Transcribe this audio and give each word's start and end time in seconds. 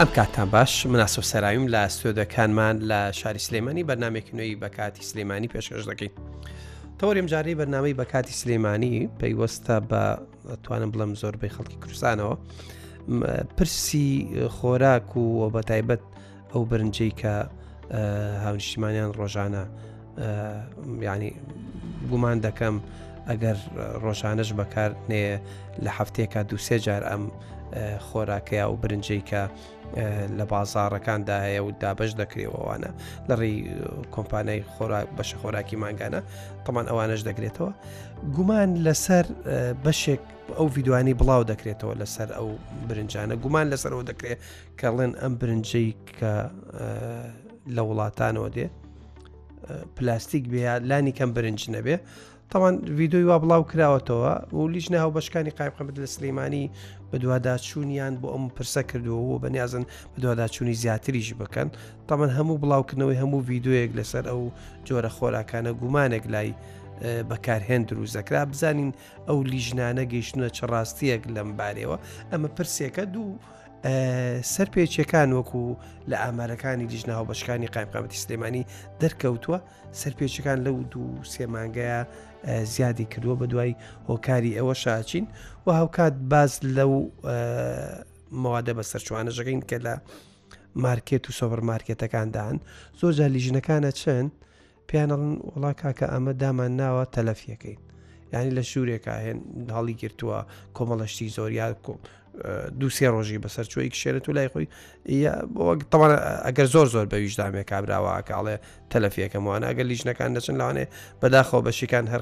ئەم 0.00 0.10
کاتان 0.14 0.50
باش 0.50 0.86
مناسب 0.86 1.22
سەراویم 1.32 1.66
لە 1.72 1.88
سۆدەکانمان 1.90 2.76
لە 2.90 3.12
شاری 3.20 3.38
سلێمانی 3.38 3.82
بەنامێک 3.90 4.26
نوێی 4.38 4.56
بەکاتی 4.62 5.02
سلێمانی 5.10 5.48
پێشکەش 5.52 5.84
دەکەین. 5.90 6.12
تەوەریم 6.98 7.26
جارەی 7.32 7.54
بەنامەی 7.60 7.94
بەکاتی 8.00 8.32
سلێمانی 8.40 9.08
پەیوەستە 9.20 9.76
بە 9.90 10.02
توانم 10.64 10.90
بڵم 10.94 11.12
زۆربەی 11.20 11.50
خەڵکی 11.56 11.76
کوردستانەوە 11.82 12.36
پرسی 13.56 14.10
خۆراک 14.56 15.16
و 15.16 15.50
بە 15.54 15.60
تایبەت 15.70 16.02
ئەو 16.52 16.62
برنجەی 16.70 17.12
کە 17.20 17.32
هاونشتیمانیان 18.44 19.10
ڕۆژانە 19.18 19.64
ینی 21.08 21.32
گومان 22.10 22.38
دەکەم 22.46 22.76
ئەگەر 23.30 23.58
ڕۆژانش 24.04 24.50
بەکار 24.60 24.90
نێ 25.10 25.24
لە 25.84 25.90
هەفتێکە 25.98 26.40
دووسێ 26.50 26.76
جار 26.86 27.02
ئەم 27.10 27.24
خۆراکەیا 28.08 28.66
و 28.72 28.76
برنجەی 28.82 29.22
کە 29.30 29.42
لە 30.38 30.44
بازارەکاندا 30.52 31.36
هەیە 31.46 31.60
و 31.66 31.70
دابش 31.82 32.12
دەکرێتەوەوانە 32.22 32.90
لەڕێ 33.28 33.48
کۆمپانای 34.14 34.60
بەشە 35.16 35.36
خۆراکی 35.42 35.76
ماگانە 35.84 36.20
تەمان 36.66 36.86
ئەوانش 36.90 37.20
دەگرێتەوە 37.28 37.70
گومان 38.36 38.68
لەسەر 38.86 39.24
بەشێک 39.84 40.22
ئەو 40.58 40.66
یددیوانی 40.78 41.14
بڵاو 41.20 41.42
دەکرێتەوە 41.52 41.94
لەسەر 42.02 42.28
ئەو 42.38 42.48
برنجانە 42.88 43.34
گومان 43.44 43.66
لەسەر 43.72 43.92
ئەو 43.96 44.02
دەکرێت 44.10 44.38
کەڵێن 44.80 45.12
ئەم 45.22 45.32
برنجەی 45.40 45.88
کە 46.18 46.32
لە 47.76 47.82
وڵاتانەوە 47.88 48.48
دێ 48.56 48.66
پلاستیک 49.96 50.44
بێ 50.52 50.62
لانی 50.90 51.12
کەم 51.18 51.30
برنج 51.36 51.60
نەبێ 51.74 51.96
تاوان 52.54 52.74
ویددیوی 52.98 53.26
وا 53.30 53.36
بڵاو 53.42 53.62
کراوەتەوە 53.72 54.54
و 54.54 54.68
لیش 54.74 54.86
ناو 54.94 55.10
بەشکانی 55.18 55.50
قایبقەمت 55.58 55.96
لە 56.02 56.06
سلەیمانی 56.14 56.66
بە 57.10 57.16
دوواداچوونیان 57.22 58.14
بۆ 58.22 58.28
ئەم 58.34 58.44
پرسە 58.58 58.82
کردووە 58.90 59.36
بە 59.42 59.48
نیازن 59.56 59.82
بە 60.14 60.18
دوواداچوونی 60.22 60.74
زیاتریش 60.82 61.28
بکەن 61.42 61.68
تامان 62.08 62.30
هەموو 62.38 62.60
بڵاوکردنەوەی 62.62 63.20
هەموو 63.22 63.46
ویددیوەیەک 63.50 63.90
لەسەر 63.98 64.24
ئەو 64.30 64.42
جۆرە 64.86 65.10
خۆراکانە 65.16 65.72
گومانێک 65.80 66.24
لای 66.34 66.50
بەکارهێن 67.30 67.82
دروزەکرا 67.88 68.42
بزانین 68.52 68.90
ئەو 69.28 69.38
لیژنانە 69.52 70.04
گەیشتونە 70.12 70.48
چڕاستیەک 70.56 71.22
لەم 71.34 71.50
بارەوە 71.58 71.96
ئەمە 72.30 72.48
پرسێکە 72.56 73.04
دوو 73.14 73.28
سەر 74.54 74.68
پێچەکان 74.74 75.28
وەکو 75.38 75.62
لە 76.10 76.16
ئامارەکانی 76.22 76.86
دیژناوە 76.92 77.24
بەشکانی 77.30 77.66
قایمقامەتی 77.74 78.18
سلێمانی 78.24 78.64
دەرکەوتووە 79.00 79.58
سەر 80.00 80.12
پێچەکان 80.18 80.58
لەو 80.66 80.76
دوو 80.92 81.24
سێمانگەیە 81.34 82.00
زیادی 82.74 83.06
کردووە 83.12 83.36
بە 83.40 83.46
دوای 83.52 83.72
هۆکاری 84.08 84.56
ئەوە 84.58 84.74
شاچین 84.84 85.24
و 85.66 85.68
هاوکات 85.78 86.14
باز 86.32 86.52
لەو 86.76 86.92
مەوادە 88.42 88.72
بە 88.78 88.82
سەرچوانەژەکەین 88.90 89.62
کە 89.70 89.78
لە 89.86 89.94
مارکێت 90.84 91.24
و 91.28 91.36
سۆبەرمارکێتەکاندان 91.40 92.56
زۆر 93.00 93.12
جالیژنەکانە 93.18 93.90
چەند 94.00 94.30
پیانەڵن 94.88 95.32
وڵا 95.54 95.72
کاکە 95.80 96.06
ئەمە 96.12 96.32
دامان 96.42 96.72
ناوە 96.80 97.04
تەلەفیەکەین 97.16 97.78
ینی 98.32 98.52
لە 98.58 98.62
شوورێکا 98.70 99.14
هێن 99.24 99.40
هەڵی 99.76 99.94
گرتووە 100.02 100.38
کۆمەڵەشتی 100.76 101.28
زۆریات 101.36 101.76
کۆم 101.86 102.00
دووسێ 102.80 103.08
ڕۆژی 103.14 103.38
بەسەر 103.44 103.64
چۆی 103.72 103.88
کشێرت 103.94 104.28
و 104.28 104.32
لای 104.32 104.48
خۆی 104.52 104.66
تەوان 105.92 106.12
ئەگەر 106.46 106.66
زۆر 106.74 106.86
زۆر 106.94 107.06
بەویش 107.12 107.34
دامێ 107.40 107.64
کابراوە 107.70 108.12
کاڵێ 108.28 108.56
تەلەفیەکەم 108.92 109.42
وانە 109.48 109.66
ئەگەر 109.70 109.86
لیژنەکان 109.90 110.30
دەچن 110.36 110.56
لەوانێ 110.60 110.84
بەداخەوە 111.20 111.60
بەشیکان 111.66 112.04
هەر 112.12 112.20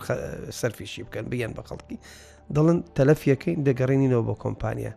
سەرفیشی 0.61 1.03
بکەن 1.07 1.25
بگەن 1.33 1.53
بە 1.57 1.63
خەڵکی 1.69 1.97
دڵن 2.55 2.79
تەلەفیەکەی 2.99 3.55
دەگەڕێنینەوە 3.67 4.23
بۆ 4.29 4.35
کۆمپانیا. 4.45 4.93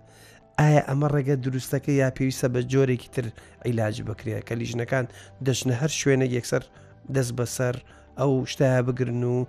ئایا 0.59 0.81
ئەمە 0.89 1.07
ڕێگە 1.13 1.35
دروستەکە 1.43 1.89
یا 2.01 2.07
پێویستە 2.17 2.47
بە 2.53 2.61
جۆرێکی 2.71 3.09
تر 3.15 3.25
عیلاج 3.67 3.95
بکرێت 4.09 4.43
کە 4.49 4.53
لیژنەکان 4.61 5.05
دەچنە 5.45 5.73
هەر 5.81 5.91
شوێنە 5.99 6.27
یەکسەر 6.37 6.63
دەست 7.15 7.33
بەسەر 7.39 7.75
ئەو 8.19 8.33
شتای 8.51 8.81
بگرن 8.87 9.23
و 9.33 9.45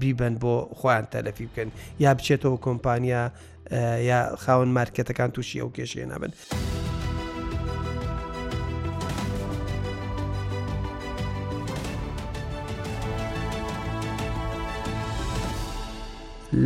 بیبەن 0.00 0.34
بۆ 0.42 0.54
خۆیان 0.80 1.04
تەلەفی 1.12 1.46
بکەن 1.50 1.68
یا 2.04 2.10
بچێتەوە 2.18 2.58
کۆمپانیا 2.66 3.22
یا 3.70 4.36
خاون 4.38 4.68
مارکەتەکان 4.78 5.30
تووشی 5.34 5.60
ئەو 5.60 5.70
کێشیە 5.76 6.06
نابن. 6.12 6.32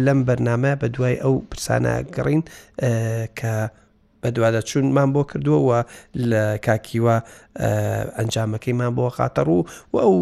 لەم 0.04 0.20
بەرنامە 0.26 0.72
بە 0.80 0.86
دوای 0.94 1.16
ئەو 1.22 1.34
پرسانە 1.50 1.94
گەڕین 2.16 2.42
کە 3.38 3.54
بەدووادە 4.26 4.60
چوونمان 4.70 5.10
بۆ 5.14 5.22
کردووەوە 5.30 5.80
لە 6.30 6.42
کاکیوە 6.66 7.14
ئەنجامەکەیمان 8.18 8.92
بۆ 8.98 9.06
خاتەڕ 9.16 9.48
و 9.48 9.58
و 9.92 9.96
ئەو 10.04 10.14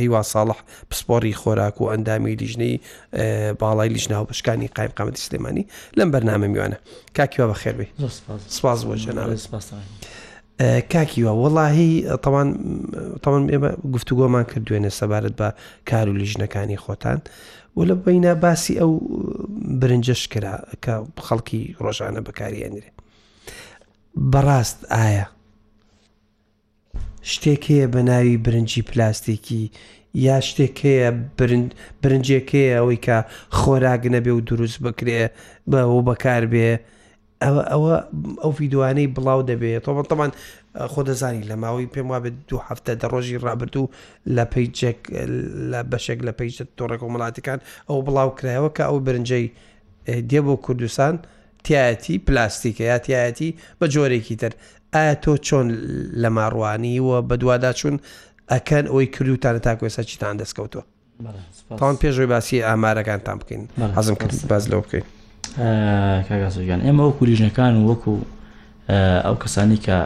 هیوا 0.00 0.22
ساڵح 0.32 0.58
پسپۆری 0.90 1.34
خۆراک 1.40 1.76
و 1.80 1.84
ئەندامی 1.92 2.32
لیژنەی 2.42 2.76
باڵای 3.60 3.88
لیژنا 3.96 4.16
و 4.22 4.28
پشکانی 4.30 4.68
قایم 4.76 4.92
قامەتی 4.98 5.20
سلێمانی 5.26 5.64
لەم 5.98 6.08
بەرنامە 6.14 6.46
میوانە 6.52 6.76
کاکیوە 7.16 7.46
بە 7.50 7.54
خێربێ 7.62 7.86
سپاس 8.56 8.84
بۆ 8.84 8.94
ژەناوە 9.04 9.34
سپاس. 9.48 9.66
کاکیوە 10.92 11.32
وەڵاهی 11.42 11.92
تەوان 13.24 13.42
ئێمە 13.52 13.70
گفتوگۆمان 13.94 14.44
کردوێنە 14.50 14.90
سەبارەت 15.00 15.34
بە 15.40 15.48
کار 15.90 16.08
و 16.08 16.12
لیژنەکانی 16.20 16.76
خۆتان 16.84 17.20
و 17.76 17.84
لە 17.88 17.94
بینە 18.04 18.26
باسی 18.44 18.74
ئەو 18.80 18.90
برنجەش 19.80 20.22
کرا 20.32 20.54
کە 20.86 20.94
خەڵکی 21.26 21.62
ڕۆژانە 21.84 22.20
بەکاری 22.28 22.62
ئەنرێ 22.64 22.90
بەڕاست 24.32 24.78
ئایا 24.96 25.24
شتێک 27.32 27.62
هەیە 27.70 27.86
بە 27.94 28.00
ناوی 28.10 28.36
برنجی 28.44 28.82
پلاستیکی 28.90 29.62
یا 30.26 30.36
شتێکەیە 30.48 31.08
برنجێکەیە 32.02 32.74
ئەوەی 32.78 32.98
کە 33.06 33.18
خۆراگنە 33.58 34.20
بێ 34.24 34.32
و 34.34 34.44
دروست 34.50 34.78
بکرێ 34.86 35.20
بەەوە 35.70 36.00
بەکار 36.08 36.44
بێ 36.52 36.68
ئەوە 37.42 37.62
ئەوە 37.72 37.94
ئەو 38.42 38.52
یددیوانەی 38.64 39.12
بڵاو 39.16 39.40
دەبێت 39.50 39.82
تۆ 39.84 39.90
بەتەمان 39.98 40.30
خۆ 40.92 41.00
دەزانی 41.08 41.42
لە 41.50 41.54
ماوەی 41.62 41.90
پێم 41.94 42.06
وابێت 42.12 42.36
دوو 42.48 42.60
هەفتە 42.68 42.92
دە 43.00 43.06
ڕۆژی 43.12 43.42
ڕابردوو 43.44 43.90
لە 44.36 44.44
پیچێک 44.52 44.98
لە 45.70 45.80
بەشێک 45.90 46.20
لە 46.26 46.32
پیچ 46.38 46.56
تۆڕێک 46.78 47.02
وڵاتەکان 47.04 47.58
ئەو 47.88 47.98
بڵاو 48.06 48.30
کرایەوە 48.38 48.70
کە 48.76 48.82
ئەو 48.88 48.98
برنجەی 49.06 49.46
دێ 50.30 50.40
بۆ 50.46 50.54
کوردستان 50.64 51.14
تایەتی 51.66 52.18
پلاستیکە 52.26 52.80
یا 52.80 52.98
تایەتی 52.98 53.52
بە 53.80 53.86
جۆرێکی 53.94 54.36
تر 54.36 54.52
ئایا 54.94 55.14
تۆ 55.22 55.32
چۆن 55.46 55.66
لە 56.22 56.28
ماڕوانی 56.38 57.00
وە 57.08 57.18
بە 57.28 57.34
دووادا 57.42 57.72
چوون 57.78 57.96
ئەکەن 58.52 58.84
ئەوی 58.92 59.06
کردوتانە 59.06 59.60
تاکوێسا 59.66 60.02
چیتان 60.10 60.36
دەستکەوتوە 60.42 60.82
تاوان 61.78 61.96
پێشوی 62.02 62.28
باسی 62.34 62.62
ئامارەکانتان 62.66 63.36
بکەین 63.40 63.62
حەزم 63.96 64.14
کرد 64.20 64.34
باز 64.50 64.64
لەو 64.70 64.80
بکەین 64.84 65.04
کاگازگەان 66.28 66.80
ئێمە 66.86 67.02
وەکو 67.08 67.24
لیژنەکان 67.30 67.72
و 67.78 67.82
وەکو 67.92 68.14
ئەو 69.26 69.36
کەسانی 69.42 69.78
کە 69.86 69.96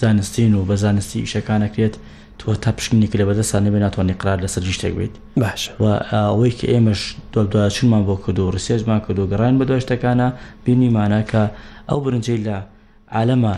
زانستین 0.00 0.54
و 0.54 0.66
بە 0.68 0.74
زانستی 0.84 1.20
ئیشەکان 1.26 1.60
ئەکرێت 1.66 1.94
تۆ 2.42 2.54
تا 2.64 2.70
پشکنێکی 2.78 3.18
لە 3.20 3.24
بەدەسانە 3.28 3.68
بێ 3.74 3.80
ناتوانانی 3.84 4.16
قرار 4.20 4.38
لەسەر 4.46 4.62
شتێک 4.76 4.94
بیت 4.98 5.14
باش 5.42 5.62
و 5.82 5.84
ئەوەی 6.30 6.52
کە 6.58 6.66
ئێمەش 6.72 7.00
دۆداچونمان 7.34 8.02
بۆ 8.08 8.14
کە 8.24 8.30
دو 8.36 8.44
ڕسێژمان 8.54 9.00
کە 9.04 9.10
دۆگەڕان 9.18 9.54
بە 9.60 9.64
دوشتەکانە 9.70 10.28
بینیمانەکە 10.64 11.42
ئەو 11.88 11.98
برنجەی 12.04 12.40
لە 12.46 12.56
عالەمە 13.16 13.54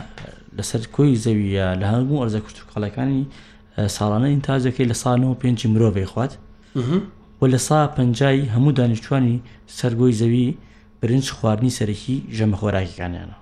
لەسەر 0.58 0.82
کۆی 0.96 1.12
زەویە 1.24 1.66
لە 1.80 1.86
هەموو 1.92 2.20
ئەرزە 2.22 2.40
کورت 2.44 2.58
قەڵەکانی 2.72 3.20
ساڵانە 3.96 4.28
ئینتاجەکەی 4.32 4.86
لە 4.90 4.96
ساڵەوە 5.02 5.34
پێنج 5.42 5.58
مرۆڤی 5.72 6.06
خوات 6.12 6.32
و 7.40 7.44
لە 7.52 7.58
سا 7.66 7.78
پەنجایی 7.96 8.50
هەموو 8.54 8.76
دانیشتوانی 8.78 9.36
سەرگۆی 9.78 10.16
زەوی 10.20 10.46
برنج 11.00 11.26
خواردنی 11.36 11.74
سەرەکی 11.78 12.16
ژەمە 12.36 12.56
خۆراکیەکانیانە 12.60 13.39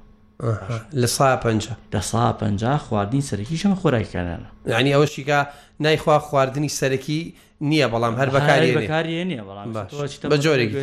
لە 0.93 1.07
سا 1.07 1.37
پنج 1.37 1.69
لە 1.95 1.99
سا 2.01 2.33
پنج 2.33 2.65
خواردنی 2.65 3.23
سەرەکی 3.23 3.57
شەمە 3.63 3.77
خۆراکەکانە 3.83 4.39
ینی 4.69 4.93
ئەوەشیکە 4.93 5.47
نایخوا 5.81 6.19
خواردنی 6.19 6.69
سەرەکی 6.69 7.23
نییە 7.61 7.87
بەڵام 7.93 8.15
هەر 8.21 8.29
بەکاری 8.37 8.71
بەکاری 8.79 9.25
نیە 9.31 9.43
بەڵام 9.43 9.73
بە 10.31 10.37
جۆرێکی 10.45 10.77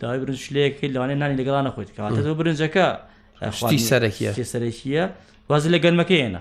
داوای 0.00 0.18
برنج 0.20 0.42
لەیەکەی 0.54 0.88
لەوانێ 0.94 1.14
نانی 1.22 1.36
لەگەڵانە 1.40 1.70
خۆیت 1.76 1.90
کەواتە 1.96 2.20
تۆ 2.26 2.30
برنجەکە 2.40 2.86
شتی 3.58 3.78
سەرەکیە 3.90 4.30
سەرەکیە 4.52 5.04
واز 5.50 5.62
لە 5.74 5.78
گەرمەکەیێنە 5.84 6.40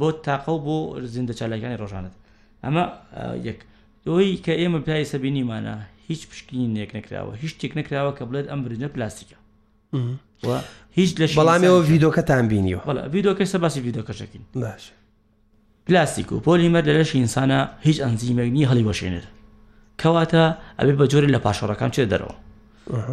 بۆ 0.00 0.08
تاقە 0.26 0.48
و 0.54 0.58
بۆ 0.66 0.74
زیندە 1.14 1.32
چالاکانی 1.40 1.76
ڕۆژانت 1.82 2.12
ئەمە 2.64 2.84
یەک 3.48 3.58
ئەوی 4.06 4.36
کە 4.44 4.52
ئێمە 4.60 4.78
پلای 4.84 5.04
سەبینیمانە 5.12 5.74
هیچ 6.08 6.22
پشکنی 6.30 6.66
نێک 6.76 6.90
نکراوە 6.96 7.32
هیچ 7.42 7.52
شتێک 7.56 7.72
نکراوە 7.78 8.12
کە 8.18 8.22
بڵێت 8.30 8.46
ئەم 8.52 8.60
برنجە 8.64 8.88
پلاستیکە 8.94 9.38
هیچ 10.98 11.10
لە 11.20 11.26
بەڵامەوە 11.36 11.80
ڤیددیوکەتان 11.88 12.44
بینیوە 12.50 12.80
ڤیددیوکە 13.12 13.44
سە 13.52 13.56
باسی 13.64 13.78
ڤیددیوکەشەکەین 13.84 14.42
باش 14.62 14.84
پلاستیک 15.86 16.28
و 16.32 16.40
پۆلیمەر 16.46 16.82
لە 16.88 16.94
لەشی 16.98 17.16
ئینسانە 17.22 17.58
هیچ 17.86 17.98
ئەنجیمەگنی 18.04 18.68
هەڵی 18.70 18.84
وەشێنێت 18.88 19.26
کەواتە 20.00 20.44
ئەبێ 20.80 20.92
بە 21.00 21.04
جۆری 21.12 21.32
لە 21.34 21.38
پاشۆڕەکان 21.44 21.90
چێ 21.94 22.04
دەرەوە 22.12 22.34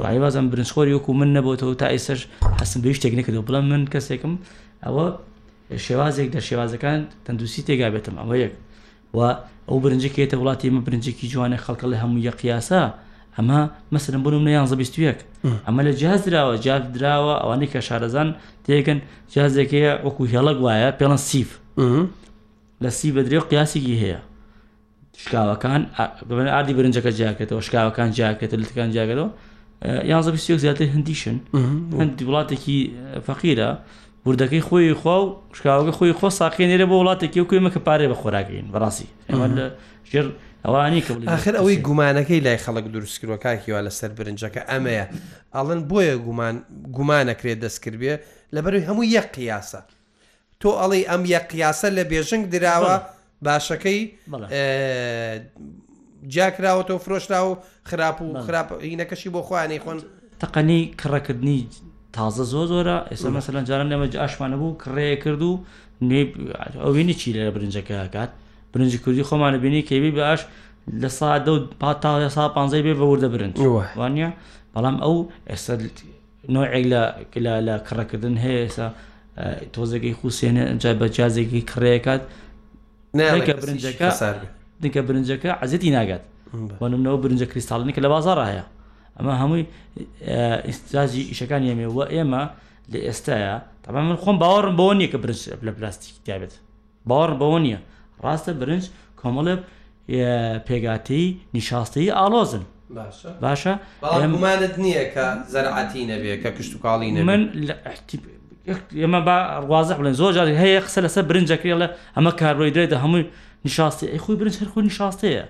ڕایوازم 0.03 0.45
برنجخۆری 0.51 0.93
وەکو 0.95 1.11
من 1.19 1.29
نەبەوتەوە 1.37 1.75
تا 1.81 1.87
ئێسش 1.93 2.19
حسم 2.61 2.79
بە 2.83 2.93
شتێکنەکەەوە 2.97 3.43
بڵم 3.47 3.65
من 3.71 3.81
کەسێکم 3.93 4.33
ئەوە 4.85 5.05
شێوازێک 5.85 6.29
لە 6.37 6.41
شێوازەکان 6.47 6.99
تەندوسی 7.25 7.61
تێگا 7.67 7.87
بێتم 7.93 8.15
ئەوە 8.21 8.35
یەک 8.43 8.53
و 9.17 9.19
ئەو 9.69 9.77
برنجکێتە 9.83 10.35
وڵاتی 10.41 10.69
مە 10.75 10.79
برنجێکی 10.85 11.27
جوانە 11.33 11.57
خەڵکە 11.65 11.87
لە 11.93 11.97
هەموو 12.01 12.23
یە 12.27 12.33
قیاسە 12.41 12.81
ئەمە 13.37 13.59
مەسرم 13.93 14.21
بوون 14.25 14.41
نە 14.47 14.51
یانزەبیستویەک 14.57 15.19
ئەمە 15.67 15.81
لە 15.87 15.91
جیاز 16.01 16.21
درراوە 16.25 16.55
جاف 16.65 16.81
درراوە 16.95 17.33
ئەوانەی 17.43 17.69
کە 17.73 17.79
شارەزان 17.87 18.29
تێکن 18.65 18.99
جیازێکەیە 19.33 19.91
وەکو 20.05 20.23
هێڵک 20.33 20.57
وایە 20.65 20.89
پێڵەن 20.99 21.21
سیف 21.29 21.49
لە 22.83 22.89
سی 22.97 23.09
بە 23.15 23.21
درێ 23.27 23.39
قیاسێکی 23.51 23.95
هەیە 24.03 24.19
شکاوەکان 25.23 25.81
بن 26.29 26.47
ئادی 26.55 26.73
برنجەکە 26.77 27.11
جاکێتەوە 27.19 27.61
شکاوەکان 27.67 28.09
جاکێت 28.19 28.51
لتەکان 28.61 28.89
جاگەەوە 28.97 29.27
یانزەبیستیۆک 30.11 30.59
زیاتر 30.65 30.85
هەندیشن 30.95 31.37
هەندی 32.01 32.23
وڵاتێکی 32.29 32.77
فەقیرە 33.27 33.69
بردەکەی 34.25 34.63
خۆی 34.67 34.93
خوا 35.01 35.15
و 35.23 35.27
شکاوەکە 35.57 35.93
خۆی 35.97 36.13
خۆ 36.19 36.27
ساقێنێرە 36.39 36.85
بۆ 36.89 36.95
وڵاتێکی 37.01 37.39
و 37.41 37.47
کوێمەکە 37.49 37.79
پارێ 37.87 38.05
بە 38.11 38.15
خۆراگەین 38.21 38.65
بەڕاستی 38.73 39.09
ئەمە 39.29 39.47
لە 39.57 39.65
ژێر 40.11 40.27
ئەوانی 40.65 41.01
کە 41.01 41.11
آخر 41.31 41.53
ئەوەی 41.55 41.77
گومانەکەی 41.87 42.39
لای 42.45 42.57
خەڵک 42.57 42.85
دروستکردوە 42.95 43.37
کاکیوا 43.45 43.79
لەسەر 43.87 44.09
برنجەکە 44.17 44.61
ئەمەیە 44.69 45.05
ئەڵن 45.55 45.81
بۆیە 45.89 46.15
گومانەکرێت 46.95 47.59
دەستکردێ 47.65 48.15
لەبەروی 48.55 48.83
هەموو 48.87 49.03
یە 49.15 49.23
قیاسە 49.35 49.81
تۆ 50.61 50.69
ئەڵی 50.81 51.03
ئەم 51.09 51.23
یە 51.33 51.39
قیاسە 51.51 51.87
لە 51.97 52.03
بێژنگ 52.11 52.43
دراوە 52.53 52.95
باشەکەی 53.45 54.01
جاکراوەەوە 56.33 56.95
فرۆشرا 57.03 57.39
و 57.47 57.51
خراپ 57.89 58.17
و 58.21 58.27
خراپینەکەشی 58.45 59.29
بۆ 59.35 59.41
خوانەی 59.47 59.79
خۆن 59.83 59.97
تەقەنی 60.41 60.81
کڕەکردنی 61.01 61.59
تازە 62.15 62.43
زۆ 62.51 62.61
زۆرە 62.71 62.97
ئێستا 63.11 63.29
مەسەلەن 63.37 63.65
جاران 63.69 63.87
لەمە 63.91 64.15
ئاشمانە 64.21 64.57
بوو 64.61 64.77
کڕێ 64.83 65.07
کرد 65.23 65.41
و 65.41 65.63
ئەوینی 66.83 67.13
چی 67.19 67.29
لە 67.35 67.41
برنجەکە 67.55 68.07
کات 68.15 68.29
برنجی 68.73 68.97
کوردی 69.03 69.23
خۆمانە 69.29 69.57
بینی 69.63 69.81
کەوی 69.89 70.11
بەش 70.19 70.41
لە 71.01 71.07
سا 71.17 71.27
دە 71.45 71.51
پاتا 71.81 72.29
سا 72.35 72.43
پانزای 72.57 72.81
بێ 72.85 72.93
بەوردە 73.01 73.25
برنج 73.33 73.55
وانە 73.99 74.27
بەڵام 74.75 74.95
ئەو 75.03 75.15
ئێستا 75.51 75.73
نوعێک 76.55 77.31
لە 77.45 77.53
لە 77.67 77.75
کڕەکردن 77.87 78.35
هەیە 78.43 78.59
ئێستا 78.65 78.87
تۆزەکەی 79.75 80.13
خوسێنە 80.19 80.63
ئەجا 80.71 80.91
بە 81.01 81.07
جازێکی 81.17 81.61
کڕێکات 81.71 82.21
نکە 83.17 83.53
برنجەکە 83.61 84.09
دکە 84.83 85.01
برنجەکە 85.07 85.49
عزیەتی 85.63 85.91
ناگات 85.97 86.23
بۆنمەوە 86.79 87.17
برنجە 87.23 87.45
کریستالنی 87.51 87.93
کە 87.95 88.01
لە 88.05 88.09
بازار 88.15 88.37
هەیە 88.49 88.65
ئەمە 89.17 89.33
هەمووی 89.41 89.65
ئیستاجی 90.69 91.23
ئیشەکان 91.31 91.61
ئەمێ 91.71 91.87
و 91.97 91.99
ئێمە 92.15 92.43
لە 92.91 92.99
ئێستاە 93.07 93.55
تەمان 93.83 94.03
من 94.09 94.15
خۆم 94.23 94.37
باوەڕم 94.43 94.73
بۆ 94.79 94.85
نییە 94.99 95.09
کە 95.13 95.17
برنج 95.23 95.39
لە 95.67 95.71
پلاستیک 95.77 96.15
دیابێت 96.25 96.53
باوەڕ 97.09 97.31
بەوە 97.41 97.59
نییە 97.65 97.79
ڕاستە 98.25 98.51
برنج 98.59 98.83
کۆمەڵە 99.21 99.55
پێگاتی 100.67 101.21
نیشاستەی 101.55 102.11
ئالۆزن 102.17 102.63
باشە 103.43 103.73
بەڵاممانت 104.01 104.75
نییە 104.83 105.05
کە 105.13 105.25
زەرعاتی 105.53 106.01
نەبێ 106.11 106.33
کە 106.43 106.49
کشت 106.57 106.73
و 106.75 106.77
کاڵی 106.83 107.09
من 107.31 107.41
ئێمە 109.01 109.19
بەڕوازە 109.27 109.93
بڵێن 109.99 110.15
زۆر 110.21 110.31
جاری 110.37 110.59
هەیە 110.63 110.79
قسە 110.85 110.99
لەسەر 111.05 111.23
برنجەکرێ 111.29 111.75
لە 111.81 111.87
ئەمە 112.15 112.31
کارڕۆی 112.41 112.71
درێدا 112.75 112.97
هەمووی 113.03 113.25
نیشاستی 113.67 114.05
ئەی 114.11 114.19
خۆی 114.23 114.35
برنج 114.39 114.55
هەرخۆ 114.61 114.79
نیشاستەیە 114.89 115.43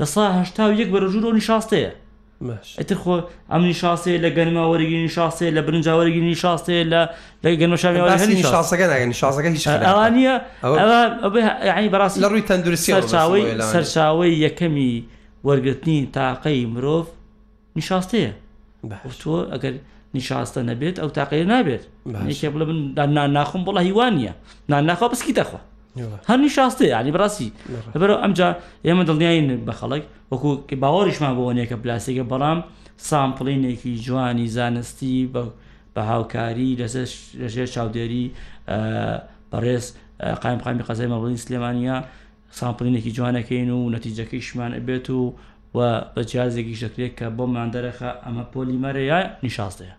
لە 0.00 0.04
ساهشتا 0.14 0.64
و 0.70 0.74
یەک 0.82 0.88
بەرەژور 0.94 1.24
و 1.26 1.36
نیشاستەیە 1.40 1.92
ئەتر 2.40 2.96
خۆ 3.02 3.14
ئەمنی 3.50 3.72
شاسێ 3.82 4.14
لە 4.24 4.30
گەنما 4.36 4.62
وەرگینی 4.70 5.10
شاسێ 5.16 5.46
لە 5.56 5.60
برنجاوەرگینی 5.66 6.36
شاسێ 6.42 6.78
لە 6.92 7.00
لە 7.44 7.48
گەنمەشانی 7.60 8.42
شاسەکەناگەن 8.54 9.10
شاسەکە 9.22 9.48
هیچ 9.56 9.66
ئەوانە 9.88 10.18
ینی 10.18 11.90
بەڕاستی 11.94 12.18
لە 12.24 12.28
ڕووی 12.32 12.44
تەندروستی 12.50 12.90
سەرچاوی 12.96 13.42
سەرچاوی 13.72 14.30
یەکەمی 14.44 14.92
وەرگرتنی 15.48 15.98
تاقەی 16.16 16.60
مرۆڤ 16.74 17.04
نیشاستەیە 17.78 18.32
تۆ 19.20 19.30
ئەگەر 19.52 19.74
نیشاستە 20.16 20.60
نەبێت 20.70 20.96
ئەو 21.02 21.08
تاقەیە 21.18 21.44
نابێت 21.52 21.82
بڵێ 22.52 22.64
من 22.66 23.30
ناخۆم 23.38 23.62
بڵە 23.66 23.80
هیوانە 23.88 24.32
نان 24.68 24.84
ناخوا 24.90 25.06
بسکی 25.12 25.32
دەخوا 25.40 25.60
هەرنی 26.28 26.48
شاستێ 26.56 26.84
ینی 26.96 27.12
بڕاستی 27.16 27.48
بەرە 28.00 28.16
ئەمجا 28.22 28.48
ئێمە 28.86 29.04
دڵنیایین 29.08 29.48
بە 29.66 29.72
خەڵک 29.80 30.02
وەکو 30.32 30.48
باوەریشمان 30.82 31.32
بۆنێکە 31.38 31.76
پلاسێکە 31.82 32.24
بەڵام 32.32 32.58
سامپلینێکی 33.08 33.92
جوانی 34.04 34.46
زانستی 34.56 35.16
بە 35.94 36.00
هاوکاری 36.10 36.70
لەسەر 36.80 37.06
لەژێر 37.42 37.68
چاودێری 37.74 38.24
بەڕێز 39.52 39.84
قایم 40.42 40.60
قامی 40.64 40.82
قەزای 40.88 41.08
مەڵی 41.12 41.38
سلێمانیا 41.44 41.96
سامپلینێکی 42.58 43.10
جوانەکەین 43.16 43.70
و 43.78 43.90
نەتیجەکەی 43.96 44.42
شمان 44.48 44.72
ئەبێت 44.78 45.06
و 45.16 45.20
و 45.76 45.78
بە 46.14 46.20
جیازێکی 46.30 46.76
شکرێک 46.82 47.12
کە 47.18 47.26
بۆ 47.36 47.44
مادەرەخە 47.56 48.10
ئەمە 48.24 48.44
پۆلیمەرەیە 48.52 49.20
نیشاستەیە 49.44 49.94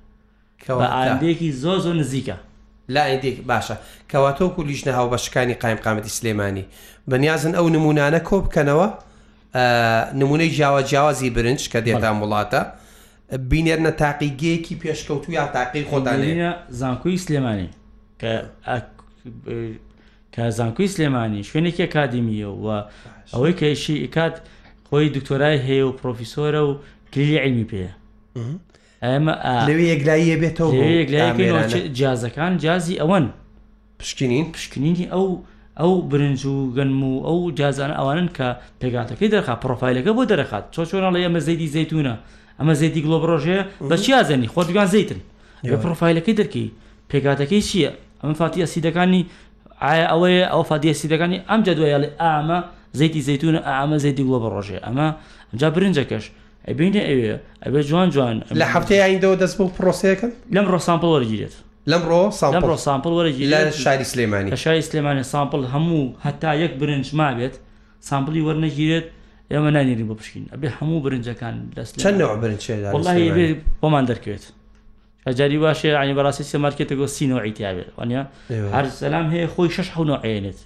بە 0.81 0.87
ئاندێکی 0.95 1.49
زۆ 1.61 1.73
زۆ 1.85 1.91
نزیکە 2.01 2.37
لایندێک 2.95 3.37
باشە 3.49 3.75
کەواتۆکو 4.11 4.61
لیژنە 4.69 4.91
هاو 4.97 5.07
بەشەکانی 5.13 5.55
قایمقامەتی 5.63 6.11
سلێمانی 6.17 6.65
بەنیازن 7.11 7.53
ئەو 7.59 7.67
نمونانە 7.75 8.19
کۆ 8.27 8.37
بکەنەوە 8.45 8.87
نمونەی 10.21 10.49
جیاوە 10.55 10.81
جیاوازی 10.89 11.29
برنج 11.35 11.61
کە 11.71 11.79
دێتان 11.87 12.15
وڵاتە 12.23 12.61
بینێرنە 13.51 13.91
تاقیگەیەکی 14.01 14.75
پێشکەوتو 14.83 15.29
یا 15.37 15.45
تاقی 15.55 15.81
خۆدانە 15.89 16.51
زانکوی 16.79 17.17
سلێمانی 17.25 17.69
کە 18.21 18.33
کە 20.33 20.43
زانکوی 20.57 20.87
سلێمانی 20.95 21.41
شوێنێکی 21.49 21.81
ئەکادمیە 21.85 22.49
و 22.63 22.67
ئەوەی 23.33 23.53
کەشی 23.59 23.97
ئیکات 24.03 24.35
خۆی 24.89 25.09
دکتۆرای 25.17 25.57
هەیە 25.67 25.85
و 25.87 25.91
پرۆفیسۆرە 26.01 26.61
و 26.67 26.71
کلی 27.13 27.37
علمی 27.45 27.65
پێەیە 27.71 27.93
ئەمە 29.07 29.33
لەوێ 29.67 29.85
یەکلاییە 29.93 30.35
بێتەوە 30.43 31.91
جیازەکان 31.97 32.53
جیازی 32.63 32.95
ئەوەن 33.01 33.25
پشکنین 33.99 34.45
پشکنینی 34.53 35.05
ئەو 35.13 35.25
ئەو 35.81 35.91
برنج 36.11 36.41
و 36.45 36.55
گەنم 36.77 37.01
و 37.09 37.13
ئەو 37.27 37.39
جیازان 37.57 37.91
ئەوانن 37.99 38.29
کە 38.37 38.47
پێگاتەکەی 38.81 39.29
دەرخا 39.35 39.55
پرۆفایلەکە 39.63 40.11
بۆ 40.17 40.23
دەرەخات 40.31 40.65
چۆ 40.73 40.81
چۆنا 40.89 41.09
لە 41.15 41.19
ئەمە 41.25 41.39
زەیدی 41.47 41.69
زەتونە 41.75 42.15
ئەمە 42.59 42.73
زەیدی 42.81 43.01
گلۆبڕۆژەیە 43.05 43.61
بە 43.89 43.95
چیازەنی 44.03 44.47
خۆتگان 44.53 44.87
زەیتن 44.93 45.21
بە 45.71 45.75
پرۆفایلەکەی 45.83 46.35
دەرکی 46.39 46.65
پێگاتەکەی 47.11 47.61
چییە 47.69 47.91
ئەم 48.23 48.33
فاتی 48.39 48.61
ئەسیدەکانی 48.65 49.21
ئایا 49.85 50.05
ئەوەیە 50.11 50.45
ئەو 50.53 50.63
فادی 50.69 50.87
ئەسیدەکانی 50.93 51.37
ئەم 51.49 51.59
جدوایڵێ 51.67 52.09
ئامە 52.23 52.59
زەیتی 52.99 53.21
زەتونە 53.27 53.59
ئامە 53.69 53.97
زەیدی 54.03 54.23
گلۆبڕۆژێ 54.27 54.77
ئەمە 54.85 55.07
جا 55.59 55.67
برنجەکەش 55.75 56.25
ئەبینە 56.69 57.01
ئەوێ 57.09 57.31
ئەبێ 57.65 57.81
جوان 57.89 58.09
جوان 58.15 58.37
لە 58.61 58.65
هەفتەیە 58.73 59.01
ئایندەوە 59.07 59.35
دەست 59.43 59.55
بۆ 59.59 59.65
پرۆسەیەکەن 59.77 60.31
لەم 60.55 60.65
ڕۆ 60.71 60.77
سامپل 60.87 61.09
وەرگیرێت 61.15 61.55
لەمڕۆ 61.91 62.21
ساڵڕۆ 62.39 62.75
سامپل 62.87 63.11
وەرەجی 63.17 63.45
لە 63.53 63.59
شاری 63.83 64.05
سلێمانی 64.11 64.49
شاری 64.63 64.81
سلێمانی 64.89 65.23
سامپل 65.33 65.61
هەموو 65.73 66.03
هەتا 66.25 66.51
یەک 66.63 66.71
برنج 66.81 67.05
مابێت 67.21 67.55
سامپلی 68.09 68.41
وەرنەگیرێت 68.47 69.05
ئێمە 69.51 69.69
نانیری 69.75 70.05
بۆ 70.09 70.13
پشکین 70.19 70.45
ئەبێ 70.53 70.67
هەموو 70.79 70.99
برنجەکان 71.05 71.55
دەست 71.77 71.93
چەندەوە 72.03 72.35
برنجڵی 72.41 73.53
بۆمان 73.81 74.05
دەرکەوێت 74.09 74.45
ئەجاری 75.27 75.57
باشێ 75.65 75.89
عنی 76.01 76.13
بەڕاستی 76.17 76.45
سێمارکێتەوە 76.51 77.07
سینەوەیتیاابێت 77.17 77.89
وانە 77.97 78.21
هەر 78.75 78.85
سەسلام 78.91 79.25
هەیە 79.33 79.47
خۆی 79.53 79.69
شش 79.75 79.87
حونەوەێنێت 79.97 80.59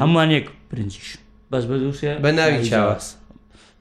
هەمووان 0.00 0.30
یەک 0.36 0.46
برنجیش 0.70 1.08
بەس 1.50 1.64
بە 1.70 1.76
دووسێ 1.82 2.10
بە 2.24 2.30
ناوی 2.38 2.60
چاوەست 2.70 3.12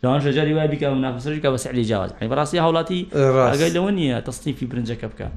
جوان 0.04 0.20
شجاری 0.22 0.54
وای 0.54 0.68
بکە 0.68 0.84
و 0.84 0.96
نافسەرکە 1.02 1.46
بە 1.46 1.56
سعلی 1.58 1.86
جیاواز 1.86 2.12
حی 2.22 2.30
بەڕاستی 2.30 2.58
هاوڵاتی 2.58 3.08
ئەگەی 3.12 3.76
لەوە 3.76 3.92
نییە 3.98 4.22
تەستیفی 4.30 4.66
برنجەکە 4.72 5.06
بکە 5.14 5.28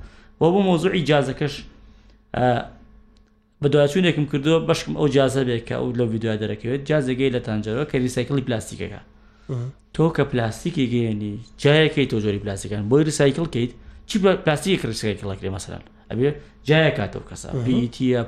بۆ 0.41 0.47
بۆ 0.55 0.61
مۆزوعی 0.69 1.05
جیازەکەش 1.05 1.53
بە 3.63 3.69
دوچوونێکم 3.73 4.27
کردووە 4.33 4.59
بەشکم 4.71 4.95
ئەو 5.01 5.09
جیازە 5.15 5.43
بێکە 5.49 5.73
ئەو 5.81 5.89
لەو 5.99 6.07
ویددیو 6.13 6.37
دەرەکەوێت 6.43 6.83
جیازەگەی 6.89 7.31
لە 7.37 7.41
تانجەرەوە 7.47 7.87
کە 7.91 7.95
ریسایکلی 8.05 8.43
پلاستیکەکە 8.49 9.01
تۆ 9.97 10.07
کە 10.17 10.23
پلاستیکی 10.33 10.87
گەێنی 10.95 11.35
جایەکەی 11.63 12.07
تۆ 12.11 12.17
جۆری 12.25 12.39
پلاستیکان 12.45 12.83
بۆی 12.91 13.05
ریسایکل 13.11 13.47
کەیت 13.55 13.73
چی 14.09 14.17
پلاستیک 14.45 14.83
ریسایکڵکرێ 14.93 15.51
مەسەران 15.57 15.85
ئەبێ 16.11 16.31
جایە 16.69 16.93
کاتەوە 16.99 17.25
کەسە 17.33 17.49
بیتیە 17.67 18.23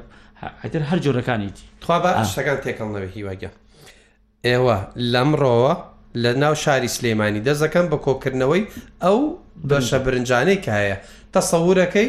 حتر 0.62 0.83
هەر 0.91 0.99
جۆرەکانیتی 1.05 1.62
خوا 1.87 1.97
بە 2.05 2.27
شتەکان 2.31 2.59
تێکەڵ 2.65 2.89
نەوە 2.95 3.09
هیواگە 3.17 3.51
ئێوە 4.47 4.77
لەمڕۆوە 5.12 5.75
لە 6.16 6.33
ناو 6.42 6.54
شاری 6.54 6.88
سلێمانی 6.97 7.42
دەزەکەم 7.49 7.87
بە 7.92 7.97
کۆکردنەوەی 8.07 8.62
ئەو 9.04 9.19
بەشە 9.71 9.99
برنجانەی 10.07 10.59
کە 10.64 10.71
هەیە 10.81 10.97
تەسەورەکەی 11.35 12.09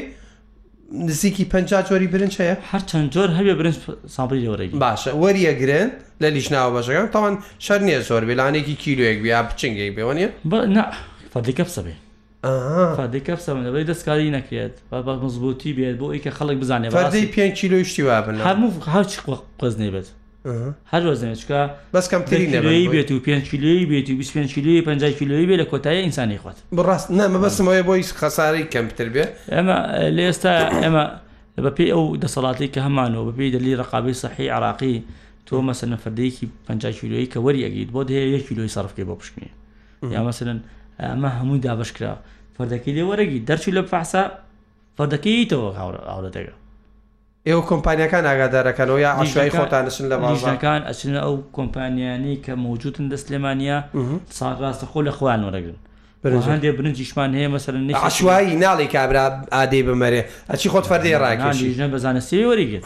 نزیکی 1.08 1.46
پ 1.52 1.54
جۆری 1.90 2.08
برنج 2.14 2.34
هەیە 2.42 2.56
هەرچەند 2.72 3.08
جۆر 3.16 3.30
هەبێ 3.38 3.54
برنج 3.60 3.76
سابری 4.16 4.42
لەوەی 4.46 4.70
باشە 4.86 5.12
وەریە 5.24 5.54
گرن 5.62 5.90
لە 6.22 6.28
لیشناوە 6.36 6.72
بەشەکان 6.78 7.08
تاوان 7.14 7.36
شەر 7.66 7.80
نیە 7.88 8.00
زۆر 8.10 8.24
بێلانێکی 8.30 8.76
کیلوێک 8.84 9.18
بیا 9.26 9.40
بچنگێک 9.50 9.92
بێوانە 9.98 10.28
فەردیکە 11.34 11.64
بسەبێ 11.70 11.94
فەردیکە 12.98 13.34
بسەبەی 13.40 13.86
دەستکاری 13.92 14.30
نەکرێت 14.38 14.76
بە 15.06 15.14
مزبوتی 15.24 15.72
بێت 15.78 15.96
بۆ 16.00 16.08
ئەیکە 16.16 16.32
خەڵک 16.38 16.58
بزانێت 16.64 16.92
فەردەی 17.00 17.26
پێ 17.36 17.48
کیلو 17.60 17.78
شتی 17.90 18.02
وابن 18.10 18.36
هەموو 18.48 18.72
هاچ 18.94 19.12
قزنێ 19.62 19.90
بێت 19.96 20.08
هەر 20.92 21.02
ڕۆزنێچکە 21.08 21.60
بەس 21.94 22.06
کەم 22.12 22.22
تری 22.30 22.46
بێت 22.94 23.10
و 23.16 23.20
5 23.28 23.50
کیلوی 23.50 23.86
بێت 23.92 24.10
و 24.10 24.16
25 24.18 24.54
کیلوی 24.54 24.82
50 24.82 25.12
کیلوی 25.20 25.46
بێ 25.48 25.58
لە 25.66 25.68
کۆتایی 25.72 26.02
ئینسانی 26.08 26.38
خوت 26.38 26.58
بڕاست 26.76 27.08
نەمە 27.18 27.40
بەسمەوەی 27.44 27.84
بۆی 27.88 28.04
خەساری 28.20 28.64
کەمتر 28.74 29.08
بێ 29.14 29.26
ئەمە 29.56 29.78
لە 30.18 30.22
ئێستا 30.28 30.54
ئەمە 30.84 31.04
بە 31.64 31.72
پێی 31.78 31.90
ئەو 31.96 32.04
دەسەڵاتی 32.24 32.68
کە 32.74 32.80
هەمانەوە 32.88 33.24
بەپی 33.30 33.50
دەلی 33.56 33.78
ڕقابی 33.82 34.14
سەحی 34.24 34.50
عراقی 34.56 34.96
تۆ 35.48 35.56
مەسە 35.68 35.86
نەفردەیەکی 35.94 36.46
50 36.68 36.92
کیلوی 37.00 37.26
کە 37.34 37.40
وەریەگیت 37.46 37.90
بۆ 37.96 38.02
دەیە 38.10 38.26
1 38.36 38.48
کیلوی 38.48 38.74
سەرفکەی 38.76 39.06
بۆ 39.10 39.16
پشکنی 39.20 39.50
یا 40.16 40.22
مەسن 40.28 40.48
ئەمە 41.04 41.30
هەمووی 41.38 41.60
دابشکرا 41.66 42.14
فەردەکەی 42.56 42.94
لێ 42.98 43.04
وەرەگی 43.10 43.40
دەرچی 43.50 43.72
لە 43.78 43.82
پاسا 43.92 44.24
فەردەکەیتەوە 44.98 45.70
هاورە 45.80 46.32
دەگەر 46.38 46.54
ئێوە 47.48 47.62
کۆمپانیەکان 47.70 48.24
ئاگادارەکەنەوە 48.30 49.00
یا 49.06 49.12
عشای 49.22 49.50
خۆتانشن 49.60 50.06
لە 50.12 50.16
ماژەکان 50.24 50.82
ئەچنە 50.90 51.20
ئەو 51.26 51.36
کۆمپانیانی 51.58 52.34
کە 52.46 52.52
موجودن 52.66 53.06
دەست 53.14 53.28
لێمانیا 53.32 53.78
ساڕاستە 54.40 54.86
خۆ 54.92 55.00
لە 55.08 55.12
خوان 55.18 55.42
وەرەگرن 55.46 55.80
برنجێ 56.24 56.72
برنجیشمان 56.78 57.32
هەیە 57.38 57.50
مەسەرن 57.54 57.82
عشایی 58.10 58.56
ناڵی 58.64 58.88
کابرا 58.96 59.26
ئادەی 59.56 59.84
بمەرێ 59.88 60.22
ئەچی 60.50 60.70
خۆت 60.74 60.86
فەردی 60.92 61.16
ڕاکیژە 61.24 61.86
بەزانستی 61.96 62.46
وەریگرت 62.52 62.86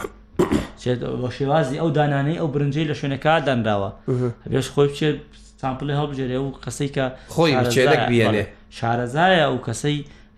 بۆ 1.22 1.28
شێوازی 1.36 1.76
ئەو 1.82 1.88
دانانەی 1.98 2.38
ئەو 2.42 2.48
برنجەی 2.54 2.86
لە 2.90 2.94
شوێنەکە 3.00 3.32
دانراوە 3.46 3.90
بێش 4.50 4.68
خۆی 4.74 4.88
بچێت 4.90 5.16
سامپلی 5.60 5.94
هەڵبژێرێ 6.00 6.38
و 6.46 6.50
قسەی 6.64 6.88
کە 6.96 7.04
خۆی 7.34 7.52
بچێلک 7.62 8.00
بێنێ 8.10 8.44
شارەزایە 8.78 9.42
ئەو 9.50 9.56
کەسەی 9.66 9.96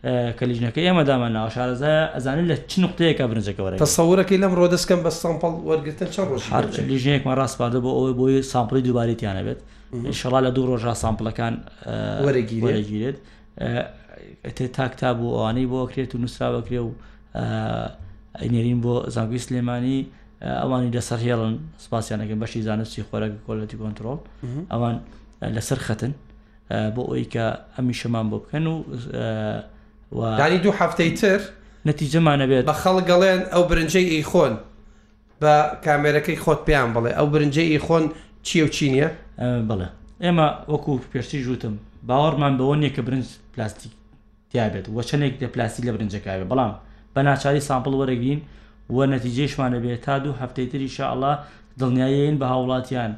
کەلیژنەکە 0.09 0.80
ئێمە 0.85 1.02
دامانناوە 1.11 1.50
شارەزە 1.57 1.92
ئەزانن 2.16 2.47
لە 2.50 2.57
چ 2.71 2.73
نقطەیەکە 2.85 3.25
برنجەکەەوە 3.30 3.71
تەسەورەکەی 3.85 4.38
لەم 4.42 4.52
ڕۆدەستکەم 4.61 5.00
بە 5.04 5.11
سامپڵ 5.23 5.52
وەرگتن 5.69 6.09
چەند 6.14 6.26
ڕۆژ 6.33 6.42
لیژنێکمان 6.90 7.35
ڕاستپاردە 7.40 7.78
بۆ 7.85 7.90
ئەوەی 7.97 8.14
بۆی 8.21 8.37
سامپڵی 8.52 8.83
دووبارێتیانە 8.87 9.42
بێت 9.47 9.61
شڵا 10.21 10.38
لە 10.47 10.50
دوو 10.57 10.64
ڕۆژا 10.71 10.95
سامپلەکان 11.02 11.54
وەرەگیرێت 12.25 13.16
ئەتێ 14.47 14.66
تاکتا 14.76 15.09
بوو 15.19 15.30
ئەوانەی 15.38 15.66
بۆ 15.73 15.80
کرێت 15.92 16.12
و 16.14 16.19
نووسراوەکرێ 16.23 16.80
و 16.87 16.90
ئەینێرین 18.42 18.78
بۆ 18.85 18.95
زانگوی 19.14 19.42
سلێمانی 19.47 19.99
ئەوانی 20.62 20.90
لەسەر 20.97 21.21
هێڵن 21.26 21.54
سپاسیانەکە 21.85 22.35
بەشی 22.42 22.61
زانستی 22.69 23.04
خۆرەگە 23.09 23.38
کۆلەتی 23.47 23.76
کۆنتترۆل 23.83 24.19
ئەوان 24.73 24.95
لەسەر 25.57 25.78
خەتن 25.87 26.12
بۆ 26.95 27.02
ئەوی 27.11 27.25
کە 27.35 27.45
ئەمی 27.76 27.95
شەمان 28.00 28.26
بۆ 28.30 28.38
بکەن 28.42 28.64
و 28.73 28.75
دانی 30.12 30.59
دوو 30.59 30.73
هەفتەی 30.73 31.12
تر 31.21 31.40
نەتیجەمانە 31.88 32.45
بێت 32.50 32.64
بە 32.69 32.75
خەڵگەڵێن 32.83 33.40
ئەو 33.52 33.62
برنجەی 33.71 34.07
ئیخۆن 34.14 34.55
بە 35.43 35.55
کامێرەکەی 35.85 36.38
خۆت 36.45 36.61
پێیان 36.67 36.90
بڵێ 36.95 37.11
ئەو 37.19 37.26
برنجەی 37.33 37.69
ئیخۆن 37.73 38.05
چیە 38.47 38.62
و 38.67 38.69
چینیە 38.76 39.09
بڵێ 39.71 39.88
ئێمە 40.25 40.47
وەکو 40.73 40.93
پێشتی 41.12 41.38
ژوتم 41.47 41.75
باوەڕمان 42.09 42.55
بەوە 42.59 42.76
نیە 42.81 42.90
کە 42.97 43.02
برنج 43.07 43.26
پلاستیک 43.55 43.93
تیابێت 44.50 44.87
وەچەنێک 44.97 45.35
دە 45.43 45.47
پلاسی 45.55 45.83
لە 45.87 45.90
برنجەکەوێ 45.97 46.45
بەڵام 46.50 46.73
بە 47.14 47.21
ناچاری 47.29 47.61
سامپل 47.69 47.93
وەرەگرین 48.00 48.40
وە 48.95 49.05
نەتیجێشمانە 49.14 49.79
بێت 49.85 50.00
تا 50.07 50.19
دوو 50.23 50.35
هەفتەی 50.43 50.67
تری 50.73 50.88
شاءله 50.99 51.33
دڵنیاییین 51.81 52.37
بە 52.40 52.47
هاوڵاتیان 52.52 53.12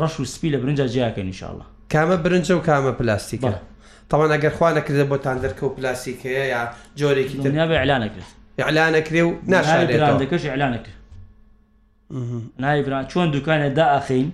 ڕەش 0.00 0.14
و 0.20 0.24
سپی 0.34 0.48
لە 0.54 0.58
برنجە 0.62 0.86
جیاکەن 0.94 1.26
نیشاءله 1.32 1.64
کامە 1.92 2.16
برنجە 2.26 2.50
و 2.58 2.62
کامە 2.68 2.92
پلاستیکە 3.00 3.52
تەوان 4.10 4.30
ئەگەر 4.36 4.52
خوا 4.56 4.68
نەکردە 4.78 5.04
بۆتان 5.12 5.36
دەرکە 5.44 5.62
و 5.62 5.68
پلاسیکەیە 5.76 6.44
یا 6.54 6.62
جۆرێکی 6.98 7.36
دنیا 7.46 7.64
بە 7.70 7.76
ئەلانەکرد 7.82 8.28
ئەلانەکرێ 8.68 9.22
و 9.28 9.30
ناشارێتەکەش 9.52 10.42
ئەلانەکرد 10.54 10.94
نایبران 12.58 13.04
چۆن 13.10 13.26
دوکانە 13.34 13.68
داخین 13.80 14.28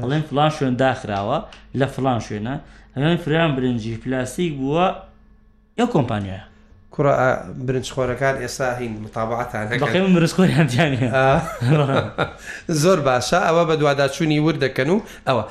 بڵێن 0.00 0.22
فلان 0.30 0.50
شوێن 0.56 0.76
داخراوە 0.84 1.38
لە 1.80 1.86
فلان 1.94 2.20
شوێنە 2.26 2.56
هەن 2.96 3.16
فریان 3.24 3.56
برنجی 3.56 3.96
پلاستیک 3.96 4.52
بووە 4.60 4.88
یا 5.78 5.86
کۆمپانیایە 5.94 6.44
کوڕ 6.94 7.06
برنجخۆرەکان 7.66 8.34
ئێستا 8.42 8.66
هین 8.78 8.92
متابعاتان 9.00 10.06
مرسخۆریان 10.16 10.66
زۆر 12.82 12.98
باشە 13.08 13.38
ئەوە 13.48 13.62
بە 13.68 13.72
دوواداچوونی 13.80 14.38
وردەکەن 14.50 14.88
و 14.88 14.98
ئەوە 15.28 15.42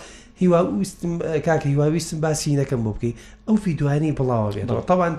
هیوا 0.44 0.72
ویستم 0.72 1.20
کاکە 1.48 1.66
هیواویستم 1.72 2.20
باسی 2.22 2.58
نەکەم 2.64 2.80
بۆ 2.86 2.92
بکەیت 2.96 3.16
ئەو 3.48 3.56
فی 3.64 3.74
دوانی 3.80 4.12
بڵاوە 4.12 4.52
بێتەوە 4.56 4.84
تاوان 4.88 5.14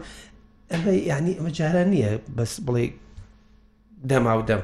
ئەمە 0.71 0.93
یعنی 1.11 1.33
ئەمە 1.39 1.51
جاران 1.59 1.89
نییە 1.95 2.11
بەس 2.37 2.53
بڵێ 2.67 2.85
دەما 4.11 4.33
و 4.39 4.43
دەم 4.51 4.63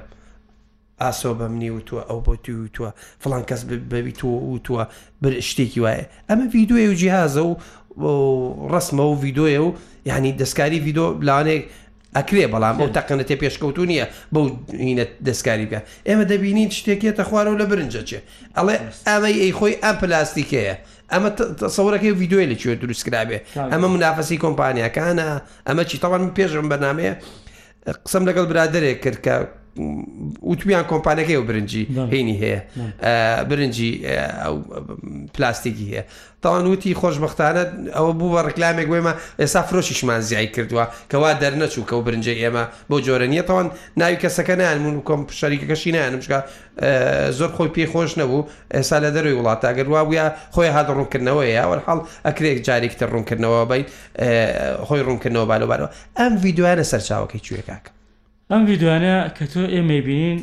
ئاسۆ 1.01 1.31
بە 1.39 1.47
منی 1.53 1.71
وتووە 1.77 2.03
ئەو 2.09 2.21
بۆ 2.27 2.33
توی 2.45 2.57
وتووە 2.67 2.91
فلان 3.23 3.43
کەس 3.49 3.61
بەبی 3.93 4.15
تۆ 4.21 4.29
وتووە 4.55 4.85
بر 5.23 5.35
شتێکی 5.49 5.81
وایە 5.85 6.05
ئەمە 6.31 6.45
ویددیوێ 6.55 6.85
و 6.91 6.99
جیهازە 7.01 7.43
و 7.47 7.53
ڕسمە 8.75 9.05
و 9.13 9.21
ویددیۆە 9.25 9.61
و 9.67 9.69
یعنی 10.07 10.31
دەستکاری 10.41 10.79
ویددیو 10.87 11.19
لاانێک 11.29 11.63
ئەکرێ 12.17 12.47
بەڵام 12.55 12.75
بۆ 12.81 12.87
تەقنەتێ 12.97 13.37
پێشکەوتو 13.43 13.85
نییە 13.91 14.07
بەو 14.35 14.45
هینە 14.87 15.05
دەستکاری 15.27 15.67
بکە 15.71 15.81
ئێمە 16.09 16.25
دەبینین 16.31 16.71
شتێکێتە 16.79 17.23
خوارە 17.29 17.51
و 17.53 17.59
لە 17.63 17.67
برنجەچێ 17.71 18.19
ئەڵێ 18.57 18.77
ئەمەی 19.09 19.35
ئەی 19.43 19.53
خۆی 19.59 19.75
ئەم 19.85 19.97
پلاستیکەیە 20.03 20.75
ئەمە 21.13 21.31
سەورەکەی 21.77 22.11
یددیوی 22.13 22.49
لەکوێ 22.53 22.75
دروستکرابێ 22.83 23.39
ئەمە 23.73 23.89
منافسی 23.95 24.41
کۆمپانیەکانە 24.45 25.29
ئەمە 25.69 25.83
چی 25.91 25.97
تاوان 26.03 26.23
پێشم 26.39 26.67
بەنامەیە 26.73 27.15
قسم 28.05 28.23
لەگەڵ 28.29 28.47
برادێک 28.51 28.99
کرد 29.05 29.19
کە 29.27 29.35
وتویان 30.43 30.85
کۆمپانەکەی 30.91 31.37
و 31.39 31.43
برنجی 31.43 32.09
هینی 32.13 32.39
هەیە 32.41 32.63
برنجی 33.49 34.03
پلاستیکی 35.35 35.87
هەیە 35.93 36.03
تاوان 36.43 36.67
وتی 36.67 36.95
خۆشببختانە 36.95 37.95
ئەوە 37.97 38.13
بوو 38.19 38.31
بە 38.39 38.43
ڕکلامێک 38.49 38.87
گوێمە 38.91 39.13
ئێستا 39.41 39.63
فرۆشیشمان 39.63 40.21
زیای 40.21 40.47
کردووە 40.55 40.85
کەوا 41.13 41.33
دەرنەچوو 41.43 41.87
کە 41.89 41.93
و 41.93 42.03
برنجە 42.05 42.35
ئێمە 42.43 42.65
بۆ 42.91 42.99
جۆرە 43.07 43.27
نیە 43.33 43.43
تاوان 43.43 43.71
ناوی 43.97 44.17
کەسەکە 44.23 44.51
نیانمون 44.59 44.95
و 44.97 45.03
کۆم 45.09 45.21
شەریکەکەشی 45.41 45.91
نیانمشکە 45.97 46.39
زۆر 47.39 47.51
خۆی 47.57 47.69
پێی 47.75 47.87
خۆش 47.93 48.13
نەبوو 48.21 48.41
ئێستا 48.75 48.97
لە 49.05 49.11
دەروی 49.15 49.35
وڵات 49.39 49.61
ئەگەروا 49.71 50.03
بووە 50.09 50.25
خۆی 50.55 50.69
هاد 50.77 50.89
ڕوونکردنەوەیە 50.99 51.65
وەرحاڵ 51.71 52.01
ئەکرێک 52.27 52.59
جارێکتە 52.67 53.05
ڕوونکردنەوە 53.13 53.61
بیت 53.71 53.87
خۆی 54.89 55.03
ڕوونکردنەوە 55.07 55.47
بالۆبارەوە 55.51 55.89
ئەم 56.19 56.33
یددیوانە 56.47 56.85
سەرچاوەکەی 56.93 57.43
کوێکاکە 57.47 57.91
ئەم 58.51 58.63
یددیوانە 58.69 59.15
کە 59.37 59.45
تۆ 59.53 59.61
ئێمە 59.75 59.99
بینین 60.07 60.39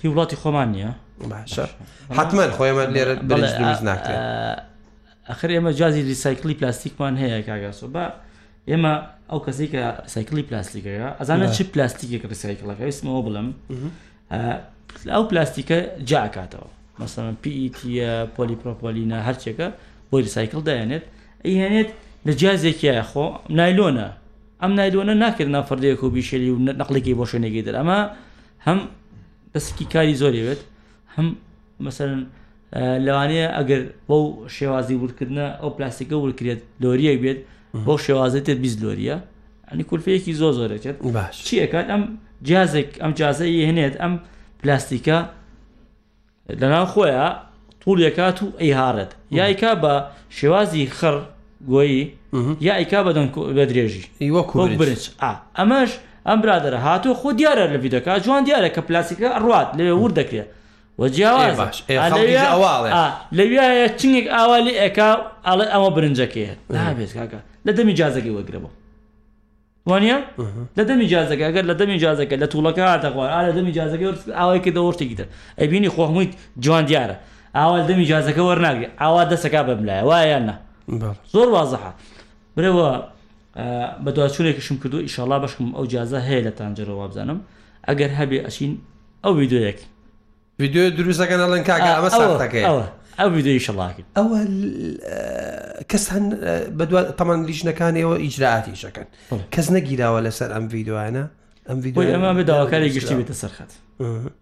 هی 0.00 0.08
وڵاتی 0.12 0.36
خۆمان 0.42 0.68
نییە 0.74 0.90
حتمما 2.18 2.46
خۆیمە 2.56 2.84
لێرە 2.94 3.14
ناکرێت 3.88 4.20
ئەخر 5.30 5.50
ئێمە 5.56 5.70
جیازی 5.78 6.02
ریسایکلی 6.12 6.54
پلاستیکمان 6.60 7.14
هەیە 7.22 7.38
کاگاسۆ 7.48 7.86
بە 7.94 8.04
ئێمە 8.70 8.92
ئەو 9.30 9.40
کەسی 9.46 9.68
کە 9.72 9.82
سایکلی 10.14 10.42
پلاستیکەیە 10.48 11.08
ئەزانە 11.20 11.46
چی 11.56 11.62
پلاستیکێک 11.72 12.22
ریسایکلەکەویستمەوە 12.32 13.20
بڵم 13.26 13.48
ئەو 15.14 15.22
پلاستیکە 15.30 15.78
جاکاتەوە 16.10 16.68
مەسەن 17.00 17.34
پیتە 17.42 17.84
e 18.08 18.12
پۆلیپۆپۆلینە 18.36 19.18
هەرچێکە 19.28 19.66
بۆی 20.10 20.22
ریسایکل 20.26 20.60
دەیانێت 20.68 21.04
ئەیهێنێت 21.44 21.90
لە 22.26 22.32
جیازێکیە 22.40 22.94
خۆ 23.10 23.26
نایلۆنە 23.58 24.08
ئەم 24.62 24.72
نایدۆنە 24.78 25.14
ناکرد 25.24 25.50
نافردەیەک 25.56 26.00
و 26.04 26.08
بیشێلی 26.16 26.50
و 26.54 26.58
نەقلێکی 26.80 27.12
بۆ 27.18 27.24
شوێنێکی 27.30 27.62
دەر 27.66 27.76
ئەمە 27.80 27.98
هەم 28.66 28.78
دەستکی 29.54 29.86
کاری 29.94 30.14
زۆرێوێت 30.22 30.60
هەم 31.16 31.26
مثلن 31.86 32.20
لەوانەیە 33.06 33.48
ئەگەر 33.56 33.82
بەو 34.08 34.22
شێوازی 34.56 34.96
ورکردنە 35.02 35.46
ئەو 35.62 35.70
پلاستیکە 35.76 36.16
ورکرێت 36.24 36.60
لۆریەک 36.82 37.18
بێت 37.24 37.38
بۆ 37.86 37.94
شێوازێتێت 38.06 38.58
بیست 38.64 38.78
لۆریە 38.84 39.16
ئەنی 39.70 39.84
کولفەیەکی 39.90 40.32
زۆ 40.40 40.48
زۆرەچێت 40.58 40.96
باش 41.16 41.36
چیەکات 41.48 41.86
ئەم 41.92 42.02
جیازێک 42.46 42.88
ئەم 43.02 43.12
جیازەی 43.18 43.60
هێنێت 43.68 43.94
ئەم 44.02 44.12
پلاستیکە 44.60 45.18
لەناو 46.60 46.86
خۆیە 46.92 47.26
توولێکات 47.82 48.38
و 48.42 48.46
ئەیهارەت 48.62 49.12
یایکا 49.38 49.72
بە 49.82 49.94
شێوازی 50.38 50.84
خڕ 50.98 51.16
گۆیی 51.68 52.02
یا 52.66 52.74
ئیکا 52.80 52.98
بەدەن 53.06 53.28
بە 53.56 53.64
درێژی 53.70 54.04
برنج 54.78 55.04
ئەمەش 55.58 55.90
ئەم 56.28 56.38
برادرە 56.42 56.78
هاتوو 56.86 57.14
خۆ 57.20 57.30
دیارە 57.38 57.64
لە 57.72 57.78
ویدەکە 57.82 58.12
جوان 58.24 58.42
دیارە 58.46 58.68
کە 58.76 58.80
پلاسیکە 58.88 59.28
ئەڕات 59.36 59.68
لەوێ 59.78 59.94
ور 60.00 60.12
دەکرێت 60.20 60.48
وەجیاواز 61.00 61.56
لەویایە 63.38 63.86
چنگێک 63.98 64.26
ئاوالی 64.34 64.74
ئەکا 64.82 65.08
ئاڵێ 65.46 65.66
ئەمە 65.74 65.90
برنجەکەێ 65.96 66.50
نابێت 66.74 67.10
کاکە 67.18 67.38
لە 67.66 67.72
دەمی 67.78 67.94
جازەکەی 68.00 68.32
وەگرەوە 68.38 68.70
وانە 69.90 70.16
لە 70.78 70.84
دەمی 70.88 71.06
جازەکە 71.14 71.42
ئەگەر 71.48 71.64
لە 71.70 71.74
دەمی 71.80 71.98
جازەکە 72.04 72.34
لە 72.42 72.46
توولەکە 72.52 72.82
هاتەخوار 72.92 73.28
ئا 73.34 73.40
لە 73.48 73.52
دەمی 73.56 73.72
جازەکە 73.78 74.04
ئاوایکە 74.38 74.70
دەوەشتێکیتر 74.78 75.26
ئەبینی 75.60 75.90
خۆحمویت 75.94 76.32
جوان 76.64 76.84
دیارە 76.90 77.16
ئاوا 77.58 77.76
دەمی 77.90 78.06
جازەکە 78.12 78.42
وەرناگرێ 78.48 78.88
ئاوا 79.02 79.22
دەسەکە 79.32 79.60
بەبلایە 79.68 80.04
وایە 80.10 80.38
نه 80.48 80.54
زۆر 81.34 81.48
وازەحە 81.56 81.90
برەوە 82.56 82.88
بە 84.04 84.10
دوچورێکیشم 84.16 84.76
کردو 84.82 84.98
ئیشاڵا 85.06 85.36
بەشم 85.44 85.66
ئەو 85.76 85.84
جیازە 85.92 86.18
هەیە 86.28 86.42
لە 86.46 86.52
تانجرەوە 86.58 87.04
بزانم 87.10 87.38
ئەگەر 87.88 88.10
هەبێ 88.20 88.38
ئەشین 88.46 88.72
ئەو 89.24 89.32
ویددیوەک 89.40 89.78
ویددیو 90.60 90.90
دروستەکە 90.98 91.36
نڵەن 91.42 91.62
کاگەمەەکەی 91.68 92.64
ئەو 93.20 93.28
ویددیوی 93.36 93.60
شڵاکن 93.66 94.06
ئەوە 94.18 94.38
کەس 95.90 96.04
هەن 96.14 96.24
تەمان 97.18 97.40
لیژنەکانیەوە 97.48 98.16
ئیجرراعاتی 98.24 98.74
شەکەن 98.84 99.06
کەس 99.54 99.66
نەگیراوە 99.76 100.20
لەسەر 100.26 100.50
ئەم 100.56 100.64
ویددیوانە 100.72 101.24
ئەم 101.68 101.78
ویددیو 101.82 102.12
ئەمە 102.16 102.30
بە 102.38 102.42
داواکاری 102.50 102.88
گشتی 102.96 103.14
بێتە 103.20 103.34
سەرخەت 103.42 103.72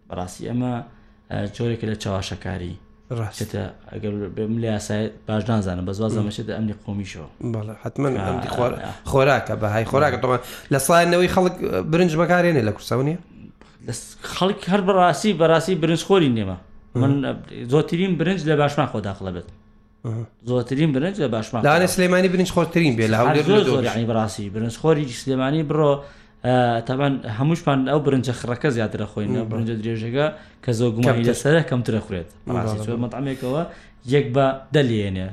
بەڕاستی 0.09 0.45
ئەمە 0.51 0.73
جۆرێکە 1.57 1.87
لە 1.93 1.97
چاواشەکاری 2.03 2.75
ڕاستە 3.19 3.63
ئەگەر 3.93 4.13
بم 4.37 4.55
لە 4.63 4.67
یاسای 4.79 5.11
باش 5.29 5.43
نازانم 5.51 5.87
بە 5.89 5.93
زواز 5.99 6.13
زەمەشێت 6.19 6.49
ئەمنی 6.57 6.75
قۆمیشەوە 6.85 7.31
حتمما 7.83 8.43
خۆراکە 9.11 9.55
بەهای 9.63 9.85
خۆراکە 9.93 10.19
تۆمە 10.23 10.37
لە 10.73 10.79
سایەنەوەی 10.87 11.31
خەڵک 11.35 11.55
برنج 11.91 12.13
بەکارێنێ 12.21 12.63
لە 12.69 12.73
کورسە 12.77 12.95
نیە 13.07 13.19
خەڵک 14.37 14.61
هەر 14.73 14.81
بەڕاستی 14.89 15.31
بەڕاستی 15.41 15.75
برنج 15.83 16.03
خۆری 16.09 16.31
نێمە 16.39 16.57
من 17.03 17.13
زۆترین 17.73 18.13
برنج 18.19 18.41
لە 18.49 18.55
باشمان 18.61 18.89
خۆداخڵە 18.93 19.31
بێت 19.37 19.49
زۆترین 20.51 20.91
برنج 20.95 21.17
لە 21.23 21.29
باشمان 21.35 21.61
لە 21.87 21.87
سلێمانی 21.95 22.29
برنج 22.35 22.51
خۆترین 22.55 22.93
بێ 22.99 23.07
لە 23.13 23.19
بەڕاستی 24.07 24.51
برنج 24.55 24.75
خۆری 24.83 25.05
سلێمانی 25.23 25.63
بڕۆ 25.71 25.93
تاان 26.43 27.21
هەمووشپان 27.25 27.89
ئەو 27.93 28.01
برنجە 28.07 28.33
خڕەکە 28.41 28.69
زیاترە 28.77 29.07
خۆینە 29.13 29.41
برنجە 29.51 29.75
درێژەکە 29.83 30.27
کە 30.65 30.73
زۆ 30.79 30.87
گومانی 30.95 31.25
لەسرە 31.29 31.63
کەمترە 31.71 32.01
خورێت 32.07 32.29
مەتامێکەوە 33.05 33.63
یەک 34.15 34.27
بە 34.35 34.47
دەلێنێ 34.75 35.29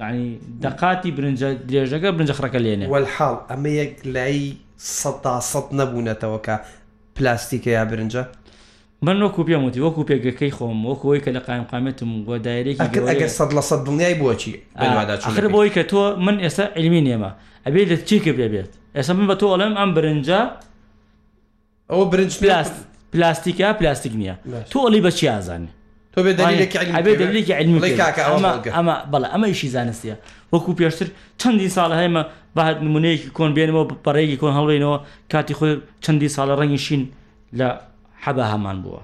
ینی 0.00 0.38
دەقاتی 0.64 1.10
برنجە 1.16 1.48
درێژەکە 1.68 2.08
برنجە 2.16 2.32
خڕەکە 2.38 2.58
لێنێ 2.64 2.86
وەحاڵ 2.94 3.36
ئەمە 3.50 3.68
یەک 3.80 3.92
لای 4.14 4.42
سەدا 4.76 5.36
سەد 5.52 5.66
نەبوونەتەوەکە 5.80 6.54
پلاستیکە 7.16 7.68
یا 7.78 7.84
برنجە 7.90 8.24
من 9.02 9.16
وەکو 9.22 9.40
پێم 9.48 9.62
وتی 9.66 9.80
وەکو 9.86 10.02
پێگەکەی 10.10 10.52
خۆم 10.58 10.78
وەکوی 10.90 11.20
کە 11.24 11.30
لە 11.36 11.40
قایم 11.46 11.64
قامێتم 11.72 12.10
بۆ 12.26 12.38
دایرێکی 12.44 13.28
سەد 13.38 13.50
لە 13.56 13.62
سەد 13.70 13.80
دڵنیای 13.86 14.14
بۆچی 14.22 14.54
بۆی 15.56 15.70
کە 15.70 15.82
تۆ 15.90 16.16
من 16.26 16.36
ئێستا 16.44 16.62
علمی 16.78 17.02
نێمە 17.06 17.30
ئەبێ 17.66 17.80
لە 17.90 17.96
چیکە 18.08 18.32
بێبێت 18.38 18.70
ئێستا 18.98 19.12
من 19.18 19.26
بە 19.30 19.36
تۆ 19.40 19.44
ئەڵێم 19.52 19.74
ئەم 19.80 19.90
برنجە 19.96 20.40
ئەوە 21.90 22.04
برنج 22.12 22.32
پلاست 22.42 22.76
پلاستیکە 23.12 23.68
پلاستیک 23.78 24.12
نییە 24.20 24.34
تۆ 24.72 24.76
ئەڵی 24.86 25.00
بە 25.06 25.10
چی 25.18 25.24
ئازانانی 25.34 25.70
دلیلێکی 26.40 27.56
ئەمە 28.76 28.94
بەڵە 29.12 29.28
ئەمە 29.34 29.46
یشی 29.54 29.68
زانستیە 29.76 30.16
وەکو 30.52 30.70
پێشتر 30.78 31.08
چەندی 31.40 31.68
ساڵ 31.76 31.90
هەیمە 32.00 32.22
باهات 32.56 32.78
نمونەیەکی 32.86 33.28
کۆن 33.38 33.50
بێنەوە 33.56 33.82
پەڕێکی 34.04 34.36
کۆن 34.42 34.52
هەڵێنەوە 34.58 34.98
کاتی 35.32 35.54
خۆی 35.58 35.72
چەندی 36.04 36.30
ساڵە 36.36 36.54
ڕەنگی 36.60 36.80
شین 36.86 37.02
لە 37.58 37.68
حەبە 38.24 38.44
هەمان 38.52 38.76
بووە 38.84 39.00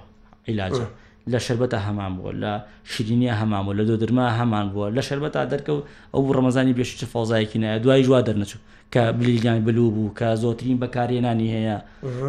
عیلاجە 0.49 0.85
لە 1.31 1.39
شربەتە 1.45 1.79
هەمان 1.87 2.11
بووە 2.17 2.31
لە 2.43 2.51
شیرینیە 2.91 3.33
هەمان 3.41 3.61
بوو 3.65 3.75
لە 3.79 3.83
دۆدرما 3.89 4.25
هەمان 4.39 4.65
بووە 4.73 4.85
لە 4.97 5.01
شربەتا 5.07 5.41
دەرکەوت 5.53 5.83
ئەو 6.13 6.23
ڕەمەزانی 6.37 6.73
بێش 6.77 6.89
چ 6.99 7.01
فەوزایکی 7.13 7.59
نایە 7.61 7.79
دوای 7.83 8.01
جووا 8.05 8.19
دەرنەچوو 8.27 8.61
کە 8.95 8.97
بلیلیان 9.11 9.63
بلو 9.65 9.89
بوو 9.91 10.11
کە 10.19 10.35
زۆترین 10.43 10.79
بەکارێنانی 10.83 11.49
هەیە 11.55 11.77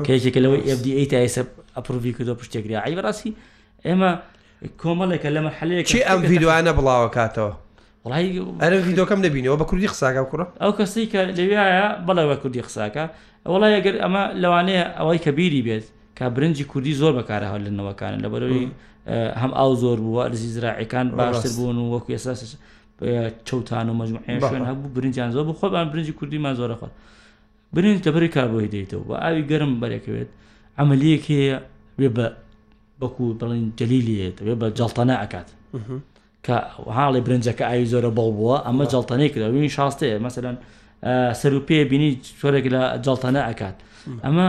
کە 0.06 0.10
یەکێکە 0.10 0.36
لەوەی 0.36 0.70
FDA 0.78 1.06
تا 1.10 1.16
ئێستا 1.26 1.42
ئەپرووی 1.76 2.12
کردۆ 2.18 2.34
پشتێکری 2.42 2.74
عی 2.84 2.96
بەڕاستی 2.98 3.30
ئێمە 3.86 4.10
کۆمەڵێکە 4.82 5.28
لەمە 5.36 5.50
حلەیە 5.58 5.82
چی 5.92 6.00
ئەم 6.08 6.18
ویددیوانە 6.30 6.72
بڵاوە 6.78 7.08
کاتەوە 7.16 7.52
ئەرە 8.62 8.74
یددیوکەم 8.78 9.20
نبینەوە 9.26 9.56
بە 9.62 9.66
کوردی 9.70 9.88
قساکە 9.92 10.22
کوڕە 10.30 10.46
ئەو 10.62 10.72
کەسی 10.78 11.06
کە 11.12 11.20
لەویایە 11.38 11.86
بەڵەوە 12.06 12.36
کوردی 12.42 12.62
قساکە 12.66 13.04
وڵای 13.54 13.74
ئەگەر 13.78 13.96
ئەمە 14.04 14.22
لەوانەیە 14.42 14.84
ئەوەی 14.98 15.18
کە 15.24 15.30
بیری 15.38 15.62
بێت 15.66 15.84
کە 16.18 16.24
برنجی 16.34 16.64
کوردی 16.72 16.94
زۆر 17.00 17.12
بەکارە 17.18 17.46
هەڵنەوەکانن 17.54 18.20
لە 18.24 18.28
بەرەوەی 18.32 18.66
هەم 19.40 19.52
ئاو 19.58 19.72
زۆر 19.82 19.98
بووە 20.04 20.22
ئەرزی 20.26 20.50
زراعەکان 20.56 21.06
باشتر 21.18 21.48
بوون 21.56 21.76
و 21.78 21.88
وەکو 21.96 22.10
ئێساس 22.16 22.40
چەوتان 23.48 23.88
و 23.90 23.94
مەجموعیان 24.00 24.40
شوێن 24.48 24.64
هەبوو 24.70 24.88
برنجیان 24.96 25.30
زۆر 25.36 25.46
خۆبان 25.60 25.86
برنجی 25.92 26.12
کوردیمان 26.18 26.54
زۆرە 26.60 26.74
خۆت 26.80 26.92
برنج 27.74 27.98
دەبری 28.06 28.28
کاربۆی 28.36 28.68
دەیتەوە 28.74 29.04
بە 29.08 29.14
ئاوی 29.24 29.44
گەرم 29.50 29.72
بەرێکەوێت 29.82 30.30
ئەمەلیەک 30.78 31.24
هەیە 31.32 31.56
وێ 32.00 32.08
بە 32.16 32.26
بەکو 33.00 33.24
بڵین 33.40 33.68
جلیلێت 33.78 34.36
وێ 34.46 34.54
بە 34.60 34.66
جڵتەنە 34.78 35.14
ئەکات 35.22 35.48
کە 36.46 36.56
هاڵی 36.96 37.20
برنجەکە 37.26 37.64
ئاوی 37.70 37.86
زۆرە 37.92 38.10
بەڵ 38.16 38.28
بووە 38.38 38.56
ئەمە 38.66 38.84
جڵتەنەی 38.92 39.28
کرا 39.34 39.46
وین 39.52 39.68
شاستەیە 39.78 40.16
مەمثلەن 40.24 40.56
سەرروپێ 41.40 41.78
بینی 41.90 42.10
چۆرێک 42.40 42.64
لە 42.74 42.82
جڵتەنە 43.06 43.40
ئەکات 43.48 43.76
ئەمە 44.24 44.46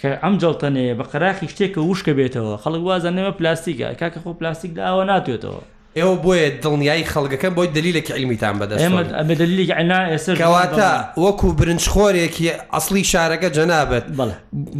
کە 0.00 0.08
ئەم 0.22 0.34
جڵتەنەیە 0.42 0.94
بە 0.98 1.04
قەراخی 1.12 1.46
شتێکە 1.52 1.78
وشکە 1.88 2.12
بێتەوە 2.18 2.52
خەڵک 2.62 2.82
وازانەوە 2.88 3.32
پلاستیکە 3.38 3.88
کاکە 4.00 4.18
خۆ 4.24 4.30
پلاستیک 4.40 4.70
دا 4.78 4.82
ئەوە 4.90 5.04
ناتوێتەوە 5.10 5.60
ئێوە 5.98 6.14
بۆیە 6.24 6.48
دڵنیایی 6.62 7.04
خەڵگەکەم 7.12 7.52
بۆی 7.58 7.68
دلیلێکی 7.76 8.12
علمیتان 8.16 8.54
بەدە 8.60 8.74
ئێمە 8.82 9.02
دلیلی 9.42 9.64
کەواتە 10.42 10.86
وەکو 11.24 11.46
برنجخۆرێکی 11.60 12.46
ئەسلی 12.74 13.04
شارەکە 13.12 13.48
جەنابەت 13.56 14.04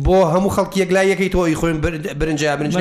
بۆ 0.06 0.18
هەموو 0.34 0.54
خەڵکی 0.56 0.78
یەکلایەکەی 0.84 1.30
تۆی 1.34 1.54
خۆین 1.60 1.78
برنجیا 2.20 2.52
برنج 2.60 2.74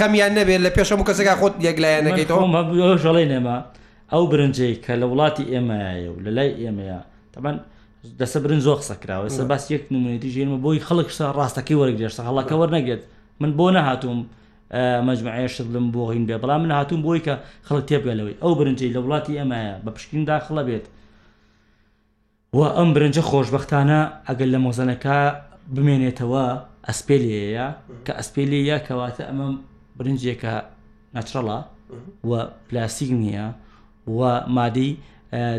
خەمیان 0.00 0.32
نەبێت 0.38 0.60
لە 0.66 0.70
پێش 0.76 0.88
هەموو 0.92 1.06
کەسەکە 1.10 1.34
خۆت 1.40 1.54
یەکلایەنەکەیتەوە 1.68 2.44
ژەڵی 3.04 3.26
نێمە 3.32 3.56
ئەو 4.12 4.22
برنجەی 4.32 4.74
کە 4.84 4.92
لە 5.00 5.06
وڵاتی 5.10 5.44
ئێمەیە 5.52 5.98
و 6.12 6.16
لە 6.24 6.30
لای 6.36 6.50
ئێمەیە 6.62 7.00
تەمان 7.34 7.56
دەسە 8.20 8.38
برن 8.44 8.60
زۆخ 8.66 8.80
سەکراوە 8.90 9.28
سە 9.36 9.42
باس 9.50 9.62
یەک 9.74 9.82
نمونێتی 9.94 10.30
ژێنمە 10.34 10.58
بۆی 10.64 10.80
خەڵکسە 10.88 11.24
ڕاستەکەی 11.38 11.76
وەرگێشتە 11.80 12.22
هەڵەکە 12.28 12.54
وەرنەگرێت 12.60 13.02
من 13.40 13.50
بۆ 13.58 13.66
نەهاتوم 13.76 14.20
مەجمعەیە 15.06 15.48
شلم 15.56 15.86
بۆ 15.94 16.02
هین 16.12 16.24
بێ 16.28 16.36
بەڵام 16.42 16.60
من 16.64 16.70
هاتوون 16.76 17.02
بۆی 17.06 17.20
کە 17.26 17.34
خەڵ 17.66 17.78
تێبگەلەوەی 17.88 18.36
ئەو 18.42 18.52
برنجی 18.58 18.92
لە 18.94 19.00
وڵاتی 19.04 19.38
ئەمایە 19.40 19.74
بە 19.84 19.90
پشکین 19.96 20.22
داخڵە 20.30 20.62
بێت 20.68 20.86
و 22.58 22.60
ئەم 22.76 22.88
برنجە 22.94 23.22
خۆشببختانە 23.30 24.00
ئەگەر 24.28 24.48
لە 24.54 24.58
مۆزەنەکە 24.64 25.18
بمێنێتەوە 25.74 26.44
ئەسپێلەیە 26.88 27.66
کە 28.04 28.12
ئەسپێلەیە 28.18 28.76
کەواتە 28.86 29.22
ئەمە 29.28 29.46
برنجێکە 29.98 30.54
نچڕەڵە 31.16 31.58
و 32.28 32.30
پلاسیک 32.68 33.10
نییە 33.22 33.46
و 34.16 34.20
مادی 34.56 34.90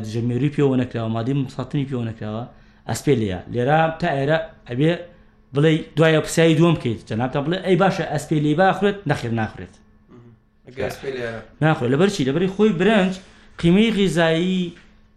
دژەمێری 0.05 0.49
پێوە 0.55 0.75
نەکراوە 0.83 1.09
مادی 1.17 1.33
مساتنی 1.43 1.87
پێوە 1.89 2.05
نەکراوە 2.09 2.43
ئەسپێلەیە 2.89 3.39
لێرە 3.53 3.79
تا 3.99 4.07
ئێرە 4.17 4.39
ئەبێ 4.69 4.91
بڵێ 5.55 5.71
دوایە 5.97 6.21
پرسیایی 6.25 6.55
دوم 6.59 6.73
بکەیت 6.75 7.01
جەنابتە 7.09 7.39
بڵێ 7.45 7.57
ئەی 7.65 7.77
باشە 7.83 8.03
ئەسپی 8.13 8.39
لێ 8.43 8.53
باخرێت 8.61 8.97
نەخیر 9.09 9.31
ناخرێت 9.41 9.73
ناخۆ 11.63 11.83
لەبەرچی 11.93 12.23
لەبەری 12.29 12.49
خۆی 12.55 12.69
برنج 12.81 13.13
قیمەی 13.61 13.89
غیزایی 13.97 14.61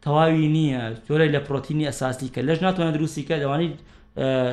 تەواوی 0.04 0.46
نییە 0.56 0.82
جۆرە 1.06 1.26
لە 1.34 1.40
پرۆتینی 1.46 1.84
ئەساسی 1.90 2.28
کە 2.34 2.40
لەش 2.48 2.58
ناتوانە 2.66 2.92
دروستیکە 2.96 3.34
دەوانیت 3.42 3.76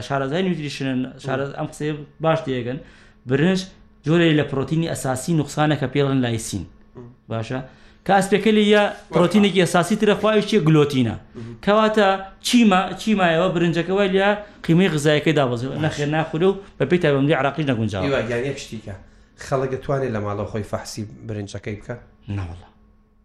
شارەزای 0.07 0.43
نوتریشنن 0.47 0.99
ئەم 1.59 1.67
قسێ 1.71 1.89
باش 2.23 2.39
دێگەن 2.47 2.77
برنج 3.29 3.59
جۆرە 4.05 4.27
لە 4.39 4.43
پرۆتینی 4.51 4.87
ئەساسی 4.93 5.31
نوقسانە 5.39 5.75
کە 5.81 5.87
پێڵن 5.93 6.17
لایسین 6.23 6.65
باشە 7.31 7.59
کاسپێکەلی 8.09 8.63
یە 8.75 8.81
پرۆتینێکی 9.13 9.61
ئەساسی 9.65 9.95
ترەخواویشتی 10.01 10.59
گلۆتینە 10.67 11.15
کەواتە 11.65 12.07
چیمە 12.47 12.81
چیمایەوە 13.01 13.47
برنجەکەەوە 13.55 14.05
لە 14.15 14.27
قیمەی 14.65 14.89
غزایەکەی 14.93 15.33
دابز 15.39 15.61
نەخێ 15.85 16.05
ناخورە 16.15 16.47
و 16.51 16.57
بە 16.79 16.83
پێی 16.89 16.99
تابندی 17.03 17.33
عراقی 17.39 17.63
نەگونجا 17.71 17.97
شتیکە 18.65 18.93
خەڵک 19.47 19.69
دەتوانێت 19.73 20.11
لە 20.15 20.19
ماڵە 20.25 20.45
خۆی 20.51 20.63
فەحسی 20.71 21.03
برنجەکەی 21.27 21.75
بکە 21.79 21.95
ناوەڵە 22.37 22.67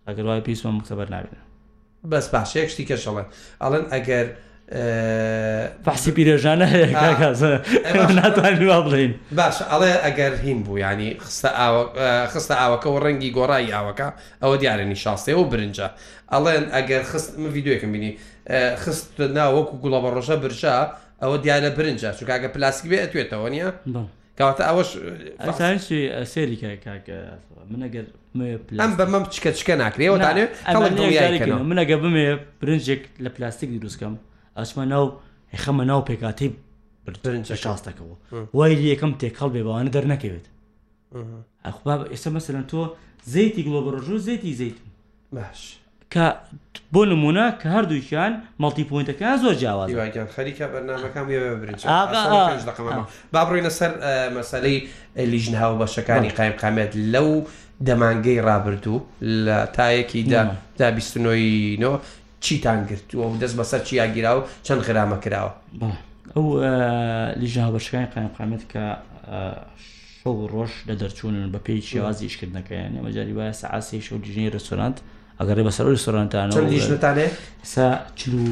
ئەگەر 0.09 0.25
وای 0.29 0.41
پێیسمە 0.47 0.71
مختبەر 0.79 1.09
نابێنە 1.15 1.43
بەس 2.13 2.27
باشەیە 2.35 2.69
شتی 2.73 2.85
کەشەڵێن 2.91 3.27
ئەڵەن 3.63 3.85
ئەگەر 3.93 4.27
پاسی 5.85 6.11
پیرێژانە 6.13 6.67
ناتوانین 8.19 8.69
وا 8.69 8.79
بڵین 8.83 9.15
باش 9.37 9.59
ئەڵێ 9.59 9.93
ئەگەر 10.05 10.33
هین 10.43 10.63
بوو 10.63 10.79
ینی 10.79 11.17
خستە 11.21 12.51
ئاوەکە 12.61 12.87
و 12.87 13.01
ڕەنگی 13.05 13.31
گۆڕایی 13.37 13.71
ئاوەکە 13.77 14.09
ئەوە 14.43 14.57
دیارێنی 14.63 14.97
شاستەیە 15.05 15.39
و 15.39 15.51
برنجە 15.51 15.89
ئەڵێن 16.33 16.65
ئەگەر 16.75 17.03
خست 17.11 17.39
من 17.39 17.51
یددیوەکەم 17.57 17.91
بینی 17.95 18.17
خست 18.85 19.21
ناوەکو 19.21 19.75
گوڵە 19.83 19.99
بە 20.03 20.11
ڕۆژە 20.17 20.37
برژە 20.45 20.75
ئەوە 21.23 21.37
دیارە 21.45 21.71
برنجە 21.79 22.11
چکگە 22.19 22.49
پلاسکی 22.55 22.89
بێ 22.93 22.99
ئەتوێتەوە 23.05 23.49
نییە 23.55 23.71
کاتە 24.41 24.63
ئەوەش 24.69 24.91
سێری 26.33 26.59
منەگەر 27.71 28.07
ئەم 28.83 28.93
بە 28.99 29.05
مەم 29.13 29.25
چکە 29.35 29.51
چکە 29.59 29.75
ناکرێەوە 29.83 30.19
دانێ 30.27 30.47
منەگە 31.71 31.97
بمێ 32.03 32.27
برنجێک 32.61 33.03
لە 33.25 33.29
پلاستیک 33.37 33.71
دروستکەم 33.81 34.15
ئەچمە 34.59 34.85
ناو 34.93 35.07
خەمە 35.63 35.85
ناو 35.91 36.01
پێکاتی 36.09 36.51
شاستەکەەوە 37.63 38.15
وای 38.55 38.75
یەکەم 38.93 39.13
تێکەڵ 39.21 39.49
بێ 39.55 39.63
بەوانە 39.67 39.91
دەرنەکەوێت 39.97 40.47
ئەخبا 41.67 41.95
ئێستا 42.13 42.31
مەسەرەن 42.37 42.65
تۆ 42.73 42.81
زەیتی 43.33 43.63
گلۆبڕژوو 43.67 44.19
زەیتی 44.27 44.57
زەیتون 44.61 44.89
باش 45.37 45.61
کە 46.15 46.27
بۆ 46.93 47.03
نمونە 47.13 47.45
کە 47.61 47.67
هەردووکیان 47.77 48.33
مەڵتی 48.63 48.85
پوینتەکان 48.91 49.37
زۆر 49.43 49.55
جیاواز 49.61 49.89
خەریکە 50.37 50.65
بەرنامەکەم 50.73 51.25
بابڕۆینە 53.35 53.71
سەر 53.79 53.91
مەسلەی 54.37 54.79
لیژنها 55.33 55.67
و 55.73 55.79
بەشەکانی 55.85 56.33
قایمقامێت 56.39 56.93
لەو 57.15 57.31
دەمانگەی 57.87 58.43
رابرردوو 58.49 59.05
لە 59.45 59.59
تایەکی 59.77 60.23
دا 60.33 60.43
دا 60.79 60.89
بیستنەوەیەوە 60.97 61.97
چیتان 62.41 62.87
گرت 62.87 63.15
و 63.15 63.39
دەست 63.41 63.57
بەسەر 63.61 63.81
چیا 63.85 64.07
گیرا 64.07 64.41
و 64.41 64.45
چەند 64.65 64.83
خرامە 64.87 65.19
کراوە 65.25 65.53
ئەو 66.37 66.45
لیژە 67.41 67.67
بەشەکانی 67.75 68.09
قامقامێت 68.17 68.63
کە 68.73 68.85
شەو 70.21 70.47
ڕۆژ 70.53 70.73
لە 70.89 70.95
دەرچوونن 71.01 71.49
بە 71.55 71.59
پێی 71.67 71.81
چیوازی 71.83 72.29
شکردنەکەیان 72.35 72.93
ئەمەجاری 72.99 73.33
وایە 73.39 73.53
سعاسی 73.53 74.01
شەو 74.07 74.19
دیژنی 74.25 74.51
ڕستۆرانت 74.57 74.97
ئەگەر 75.41 75.59
بەسەر 75.69 75.85
ڕستۆرانتانەژتانێ 75.97 77.29
سا 77.63 77.87
چلو 78.19 78.45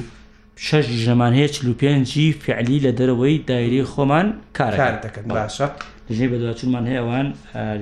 شش 0.57 0.87
ژەمان 1.05 1.33
هەیە 1.39 1.51
چلو 1.55 1.73
پێنجی 1.81 2.27
فعلی 2.45 2.79
لە 2.87 2.93
دەرەوەی 2.99 3.39
دایری 3.49 3.85
خۆمان 3.85 4.27
کارکار 4.59 4.95
دەکەن 5.05 5.25
باشە 5.33 5.67
دژنی 6.09 6.27
بەدواچونمان 6.33 6.85
هەیەوان 6.91 7.27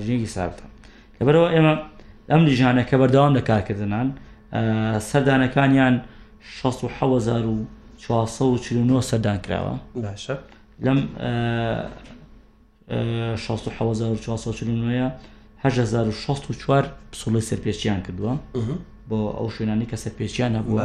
ژێنگی 0.06 0.30
ساردە 0.36 0.64
لەبەرەوە 1.18 1.48
ئێمە 1.54 1.74
ئەم 2.30 2.42
لیژانە 2.48 2.82
کە 2.90 2.96
بەردەوام 3.00 3.32
لە 3.38 3.42
کارکردنان 3.50 4.08
سەردانەکانیان 5.08 5.94
1940 6.40 9.00
سەردان 9.00 9.38
کراوە 9.46 9.74
لەم 10.86 10.98
1940 12.88 15.02
1940 15.64 16.84
پسڵی 17.12 17.42
سەرپێچیان 17.48 18.00
کردووە 18.06 18.34
بۆ 19.10 19.18
ئەو 19.38 19.48
شوێنانی 19.54 19.86
کە 19.90 19.96
سەرپێچیان 20.04 20.50
نەبووە 20.56 20.82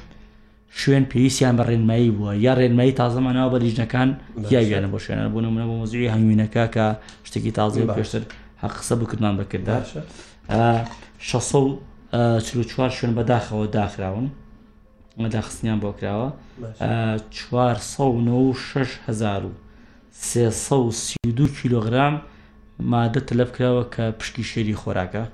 شوێن 0.80 1.04
پێویستیان 1.12 1.54
بە 1.58 1.64
ڕێنمایی 1.70 2.10
بووە 2.16 2.32
یا 2.46 2.52
ڕێنمایی 2.58 2.96
تازەمە 3.00 3.32
ناو 3.36 3.48
بە 3.54 3.58
لیژنەکان 3.64 4.08
یاگەیانە 4.54 4.88
بۆ 4.92 4.98
شوێنە 5.04 5.22
بوون 5.32 5.46
منە 5.54 5.66
بۆ 5.68 5.74
مۆزوی 5.80 6.12
هەنگوینەکە 6.14 6.64
کە 6.74 6.86
شتێکی 7.28 7.50
تازی 7.58 7.84
پێشتر 7.96 8.22
حقسە 8.62 8.94
بکردمان 9.00 9.34
بەکردداشە. 9.40 10.00
چوار 12.68 12.90
شوێن 12.96 13.12
بەداخەوە 13.18 13.66
داخراون 13.78 14.26
داخستنیان 15.18 15.78
بۆ 15.84 15.90
کراوە 16.00 16.28
چوار 17.36 17.76
هزار 19.08 19.42
و 19.46 19.50
دو 21.38 21.46
کیلۆگرام 21.58 22.14
مادە 22.92 23.20
تەلب 23.28 23.50
کراوە 23.56 23.84
کە 23.94 24.00
پشتی 24.20 24.44
شێری 24.50 24.74
خۆراکە 24.82 25.24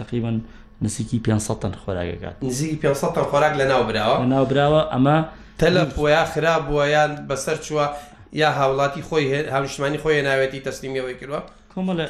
تقریبان 0.00 0.36
نزیکی 0.82 1.18
500 1.18 1.58
تن 1.58 1.72
خۆراگەکات 1.72 2.36
نزیکی 2.44 2.76
500 2.76 3.12
تن 3.12 3.22
خۆراک 3.22 3.56
لە 3.60 3.66
ناو 3.72 3.82
براوە 3.92 4.20
ناو 4.26 4.44
براوە 4.46 4.92
ئەمە 4.92 5.26
تەلب 5.62 5.98
ویا 5.98 6.24
خراب 6.24 6.62
بووە 6.68 6.86
یان 6.86 7.28
بەسەر 7.28 7.58
چووە 7.68 7.88
یا 8.32 8.50
هاوڵاتی 8.58 9.02
خۆی 9.10 9.34
هاوشمانی 9.54 9.98
خۆی 9.98 10.22
ناوێتی 10.28 10.64
تەسلیمیەوەی 10.66 11.16
کردوە 11.22 11.40
کۆمەڵە 11.74 12.06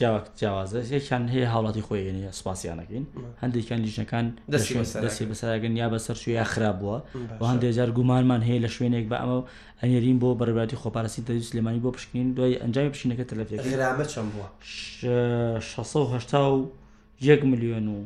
جیاوازەیەکیان 0.00 1.22
هەیە 1.32 1.48
حاڵاتی 1.54 1.82
خۆیێنە 1.86 2.28
سوپاسیانەکەین 2.38 3.04
هەندێکیان 3.42 3.80
لیژنەکان 3.86 4.26
دەستی 4.52 5.24
بەساگەن 5.30 5.74
یا 5.82 5.88
بەسەر 5.92 6.16
شوێ 6.22 6.44
خراپبووە 6.52 6.98
و 7.40 7.44
هەندێک 7.50 7.72
جار 7.76 7.90
گومانمان 7.98 8.42
هەیە 8.48 8.60
لە 8.64 8.70
شوێنێک 8.76 9.04
بە 9.10 9.16
ئەمە 9.22 9.38
ئەنێریم 9.82 10.18
بۆ 10.22 10.28
بەرباتی 10.40 10.76
خۆپارسی 10.82 11.20
دەویست 11.28 11.52
لێمانی 11.56 11.80
بۆ 11.84 11.90
پشکین 11.96 12.28
دوای 12.36 12.54
ئەنجای 12.62 12.88
پشینەکە 12.94 13.24
تەلەفێکرامە 13.30 14.04
چەند 14.12 14.30
بووە 14.32 15.60
16 15.60 17.42
میلیۆن 17.52 17.86
و 17.94 17.98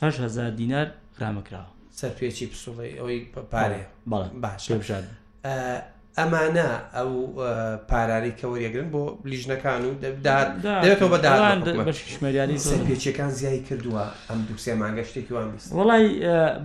500 0.00 0.56
دینار 0.56 0.86
گرامەکراوە 1.18 1.70
سەر 2.00 2.10
پێێکی 2.18 2.46
پسوڵی 2.52 2.92
ئەوی 2.98 3.16
پارێ 3.52 3.80
باش 4.06 4.62
پێبژاد 4.72 5.06
ئەمانە 6.18 6.68
ئەو 6.96 7.10
پارارەی 7.90 8.34
کەوەریەگرن 8.40 8.88
بۆ 8.94 9.02
لیژنەکان 9.30 9.82
و 9.88 9.94
دەبێتەوە 10.02 11.10
بەداریانی 11.14 12.56
پێچەکان 12.88 13.30
زیایی 13.38 13.62
کردووە 13.68 14.04
ئەم 14.30 14.40
دووسێ 14.48 14.72
ماگەشتێکی 14.82 15.32
وان 15.32 15.50
بیست 15.52 15.72
وڵی 15.78 16.06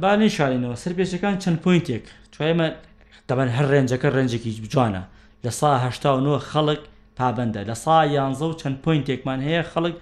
بانیشارینەوە 0.01 0.75
سەر 0.83 0.93
پێچەکان 0.97 1.35
چەند 1.43 1.59
پوینتێک 1.63 2.03
چێمە 2.33 2.67
دەبەن 3.29 3.49
هەر 3.57 3.65
ڕێنجەکە 3.71 4.07
ڕێنجێکی 4.15 4.51
جوانە 4.73 5.01
لە 5.45 5.51
ساهشتا 5.59 6.39
خەڵک 6.51 6.81
پابندە 7.19 7.61
لە 7.69 7.73
سا 7.75 8.05
یانزە 8.05 8.41
و 8.49 8.53
چەند 8.61 8.77
پوینتێکمان 8.83 9.39
هەیە 9.47 9.63
خەڵک 9.71 9.95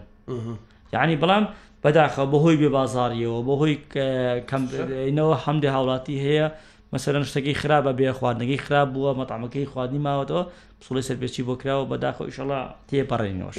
یعنی 0.95 1.17
بەڵام 1.23 1.45
بەداخە 1.83 2.25
بەهۆی 2.33 2.57
بێ 2.61 2.69
بازاریەوە 2.77 3.39
بەهۆیەوە 3.49 5.37
هەمدە 5.47 5.69
هاوڵاتی 5.77 6.17
هەیە 6.25 6.47
مەسەرەن 6.93 7.25
شتەکەی 7.31 7.57
خراپە 7.61 7.93
بێ 7.99 8.09
خواردنەکەی 8.19 8.61
خراپ 8.65 8.89
بووە 8.95 9.11
مەتامەکەی 9.21 9.71
خواردنی 9.73 10.01
ماوەتەوە 10.07 10.43
سوڵی 10.85 11.03
سەرپێکی 11.09 11.43
بۆ 11.49 11.55
کراوە 11.63 11.85
بەداخە 11.93 12.23
ئیشەڵە 12.29 12.61
تێپەڕێنەوە 12.89 13.53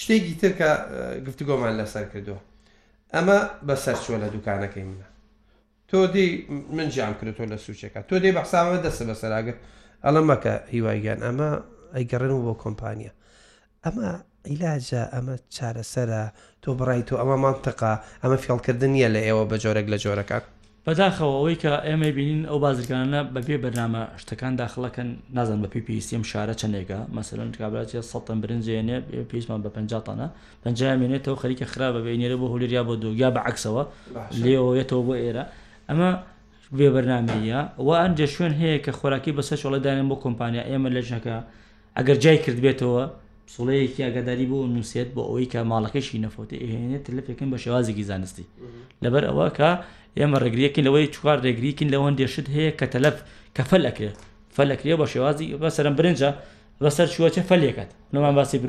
شتێکی 0.00 0.34
ترکە 0.40 0.70
گفتگۆمان 1.26 1.72
لەسەر 1.80 2.04
کردو 2.12 2.36
ئەمە 3.14 3.38
بەسەر 3.68 3.96
چوە 4.04 4.16
لە 4.22 4.28
دوکانەکەی 4.34 4.84
منە 4.90 5.06
تۆ 5.88 5.98
دی 6.14 6.28
من 6.76 6.88
جیان 6.92 7.14
کردۆ 7.20 7.44
لە 7.52 7.56
سوچەکە 7.64 8.00
تۆ 8.08 8.14
دی 8.24 8.32
بەحساوە 8.36 8.76
دەست 8.86 9.00
بەسەراگر 9.10 9.56
ئەڵە 10.04 10.22
مەکە 10.30 10.54
هیوایگەیان 10.74 11.20
ئەمە 11.26 11.50
ئەیگەڕێن 11.94 12.32
بۆ 12.46 12.52
کۆمپانیا 12.64 13.12
ئەمە 13.84 14.08
عیلاجە 14.50 15.02
ئەمە 15.12 15.36
چارەسەرە 15.56 16.22
تۆ 16.62 16.70
بڕای 16.78 17.02
تۆ 17.08 17.14
ئەمە 17.20 17.36
مانتەقا 17.44 17.92
ئەمە 18.22 18.36
فێڵکردن 18.44 18.90
نیە 18.96 19.08
لە 19.14 19.20
ئێوە 19.26 19.44
بە 19.50 19.56
جۆرەك 19.62 19.86
لە 19.92 19.96
جۆرەکان 20.04 20.42
بەداخەوەەوەی 20.86 21.56
کە 21.62 21.72
ئێمە 21.88 22.08
بینین 22.16 22.42
ئەو 22.50 22.58
بازرگانە 22.64 23.20
بەبێ 23.34 23.56
بەرنامە 23.64 24.02
شتەکان 24.22 24.52
داخڵەکەن 24.62 25.08
نازان 25.36 25.58
بە 25.62 25.68
پیPسیم 25.74 26.22
شارە 26.30 26.54
چندێکە 26.60 26.98
مەسەرن 27.16 27.50
کابراتی 27.58 28.02
سەتەن 28.12 28.38
برنجێنێ 28.42 28.96
پێیسمان 29.30 29.60
بە 29.64 29.68
پنجتانە 29.76 30.26
پنجامێنێتەوە 30.64 31.36
خەریکە 31.42 31.66
خراپە 31.72 32.00
بینێرە 32.06 32.36
بۆ 32.40 32.46
هولریا 32.52 32.82
بۆ 32.88 32.94
دوو 33.02 33.14
یا 33.22 33.28
بە 33.34 33.40
عکسەوە 33.50 33.82
لێەوەیەتەوە 34.42 35.02
بۆ 35.08 35.14
ئێرە 35.22 35.44
ئەمە 35.88 36.10
بێ 36.78 36.88
بەرنامەیە 36.94 37.60
و 37.86 37.88
ئەنجە 38.00 38.26
شوێن 38.34 38.52
هەیە 38.60 38.78
کە 38.84 38.92
خۆراکی 38.98 39.32
بەسەرشڵە 39.38 39.78
دانێن 39.84 40.08
بۆ 40.10 40.16
کۆمپانیا 40.24 40.62
ئێمە 40.70 40.88
لەژنەکە 40.96 41.36
ئەگەر 41.98 42.16
جای 42.24 42.38
کرد 42.44 42.58
بێتەوە 42.64 43.04
سوڵەیەکی 43.54 44.02
ئەگەداری 44.06 44.48
بۆ 44.50 44.58
نووسێت 44.74 45.08
بۆ 45.14 45.22
ئەوەی 45.30 45.46
کە 45.52 45.60
ماڵەکەشی 45.70 46.18
نەفۆتی 46.24 46.58
ئێنێت 46.66 47.06
لەپێکن 47.16 47.48
بە 47.52 47.58
شێوازێکی 47.64 48.04
زانستی 48.10 48.46
لەبەر 49.04 49.24
ئەوە 49.30 49.48
کە 49.58 49.70
ئێمە 50.18 50.38
ڕێگریەکن 50.44 50.82
لەوەی 50.86 51.06
چوار 51.14 51.38
ڕێگریکن 51.44 51.88
لە 51.92 51.98
هەندێشت 52.04 52.46
هەیە 52.56 52.72
کە 52.78 52.86
تەلەف 52.92 53.16
کە 53.56 53.62
فەلەکرێ 53.70 54.10
فەلەکرێ 54.56 54.94
بە 55.00 55.06
شێوازی 55.12 55.46
بەسەرم 55.62 55.94
برنجە 55.98 56.30
بەسەر 56.84 57.08
چوەچە 57.14 57.42
فەلێکات 57.50 57.90
نەمان 58.14 58.34
باسی 58.38 58.58
بر 58.62 58.68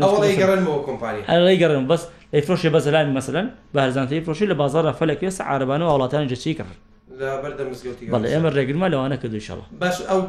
گەڕن 1.62 1.84
بەس 1.92 2.02
لەی 2.34 2.42
فرۆشی 2.46 2.70
بەزلانی 2.76 3.14
مەسەن 3.18 3.48
بەرزانتەی 3.76 4.24
فرۆشی 4.26 4.50
لە 4.52 4.56
بازارە 4.62 4.92
فەلەکرێ 5.00 5.30
سە 5.38 5.44
عربانە 5.54 5.86
وڵاتانی 5.92 6.28
جەچی 6.32 6.54
کرد 6.60 6.78
بەڵێ 7.20 8.28
ئێمە 8.34 8.50
ڕێگرما 8.58 8.88
لەوانە 8.94 9.16
کە 9.22 9.28
دوشەڵە 9.34 9.66
باش 9.82 9.96
ئەو 10.10 10.20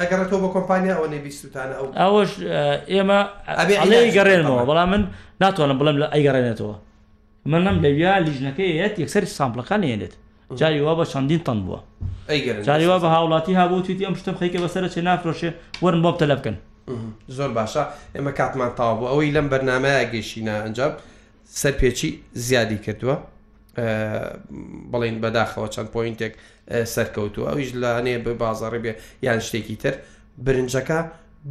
ئەگەڕێتەوە 0.00 0.40
بە 0.44 0.48
کۆمپانیا 0.56 0.94
ئەو 0.98 1.06
نەبیستانە 1.14 1.74
ئەو 1.78 1.86
ئەوش 2.02 2.32
ئێمە 2.92 3.18
ئەگەڕێنەوە 4.08 4.60
بەڵام 4.70 4.88
من 4.94 5.02
ناتوانم 5.44 5.76
بڵم 5.80 5.96
لە 6.02 6.06
ئەیگەڕێنێتەوە 6.14 6.74
من 7.50 7.60
نم 7.66 7.76
لەویا 7.84 8.12
لیژنەکەی 8.26 8.70
هەیەت 8.78 8.94
یەکسەر 9.02 9.24
سامپلەکان 9.38 9.82
هێنێت 9.90 10.14
جاری 10.60 10.80
وا 10.86 10.92
بە 10.98 11.04
چەندین 11.12 11.40
تەن 11.46 11.58
بووە 11.66 11.78
جاری 12.66 12.86
وا 12.90 12.96
بە 13.02 13.08
هاوڵاتی 13.14 13.52
هابوو 13.60 13.84
تویتی 13.86 14.04
ئەم 14.08 14.14
شتم 14.20 14.34
خیکە 14.40 14.58
بەسەر 14.64 14.84
چێ 14.94 15.00
نافرۆشێ 15.08 15.50
وەرن 15.82 16.00
بۆ 16.04 16.10
تەلە 16.20 16.34
بکەن 16.40 16.56
زۆر 17.36 17.50
باشە 17.58 17.82
ئێمە 18.14 18.32
کاتمان 18.38 18.70
تاوا 18.78 18.94
بوو 18.98 19.06
ئەوەی 19.12 19.30
لەم 19.36 19.46
بەرنمەیە 19.52 20.02
گەشتینە 20.12 20.54
ئەنجام 20.64 20.92
سەرپێکی 21.62 22.10
زیادی 22.46 22.78
کردووە 22.86 23.16
بڵین 24.92 25.16
بەداخەوە 25.22 25.68
چەند 25.74 25.88
پوینتێک 25.94 26.32
سەرکەوتووە 26.94 27.46
ئەویش 27.50 27.70
لەانێ 27.82 28.16
بە 28.24 28.32
بازارڕێ 28.42 28.80
بێ 28.84 28.92
یان 29.26 29.40
شتێکی 29.46 29.76
تر 29.82 29.94
برنجەکە 30.46 30.98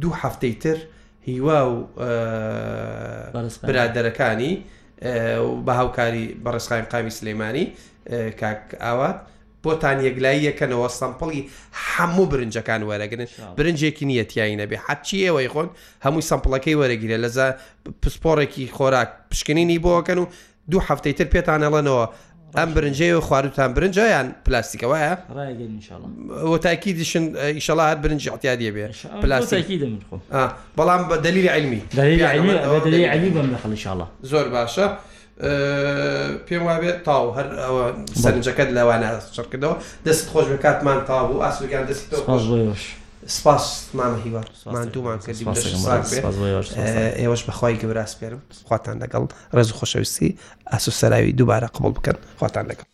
دوو 0.02 0.14
هەفتەی 0.22 0.54
تر 0.62 0.78
هیوا 1.28 1.60
و 1.70 1.74
برادەرەکانی 3.68 4.54
بە 5.66 5.72
هاوکاری 5.78 6.24
بەڕێسخایم 6.44 6.86
قامی 6.92 7.10
سلەیمانی 7.18 7.64
کاک 8.40 8.62
ئاوات 8.82 9.18
بۆتان 9.64 9.98
یەکلایی 10.06 10.40
یەکەنەوە 10.48 10.88
سەمپڵی 11.00 11.42
هەموو 11.92 12.24
برنجەکان 12.32 12.82
وەرەگرن 12.90 13.26
برنجێکی 13.58 14.04
نیەتیایی 14.10 14.56
نەبێ 14.60 14.76
حچی 14.86 15.18
ئێوەی 15.26 15.48
خۆن 15.54 15.68
هەمووی 16.04 16.28
سەمپڵەکەی 16.30 16.74
وەرەگیرە 16.80 17.16
لەزە 17.24 17.46
پسپۆڕێکی 18.02 18.64
خۆراک 18.78 19.10
پشکنینی 19.30 19.78
بۆکەن 19.86 20.18
و 20.22 20.26
دوو 20.70 20.80
هەفتەی 20.88 21.12
تر 21.18 21.24
پێتانەڵەنەوە 21.34 22.04
ئەم 22.58 22.70
برنجەیە 22.76 23.14
و 23.18 23.20
خواردتان 23.20 23.70
برنجیان 23.76 24.26
پلاستیکەوەە 24.44 25.12
تاکی 26.64 26.92
دیشن 26.98 27.24
ئیشەڵا 27.58 27.84
هەر 27.90 27.98
برنج 28.04 28.28
احتیا 28.30 28.54
دێ 28.56 28.70
بێ 28.74 28.84
پلاستیکی 29.22 29.78
بەڵام 30.78 31.02
بە 31.10 31.16
دلیلی 31.26 31.48
علمی 31.48 31.80
علی 31.96 33.30
بەم 33.34 33.48
لەخەڵشاڵە 33.54 34.06
زۆر 34.30 34.46
باشە. 34.54 34.86
پێم 36.46 36.62
وابێت 36.68 36.98
تاو 37.06 37.26
هەر 37.36 37.48
ئەوە 37.64 37.84
سەرنجەکەت 38.22 38.68
لەوانە 38.76 39.10
چڕکردەوە 39.36 39.76
دەست 40.06 40.24
خۆش 40.32 40.46
بە 40.52 40.58
کاتمان 40.64 40.98
تاو 41.08 41.26
و 41.36 41.42
ئاسوگیان 41.46 41.84
دەستی 41.90 42.06
تۆ 42.10 42.16
خۆش 42.28 42.82
سپاس 43.26 43.88
مامە 43.94 44.18
هیوارمان 44.24 44.88
دومان 44.88 45.18
کردی 45.18 45.44
ئێوەش 47.20 47.42
بەخوای 47.48 47.74
گەورە 47.82 48.04
سپێرم 48.12 48.42
خواتان 48.66 48.96
لەگەڵ 49.02 49.22
ڕێز 49.56 49.68
و 49.70 49.74
خۆشەویستی 49.78 50.30
ئاسوسەراوی 50.72 51.36
دووبارە 51.38 51.68
قبول 51.76 51.92
بکەن 51.98 52.16
خواتان 52.38 52.64
لەگەڵ 52.70 52.86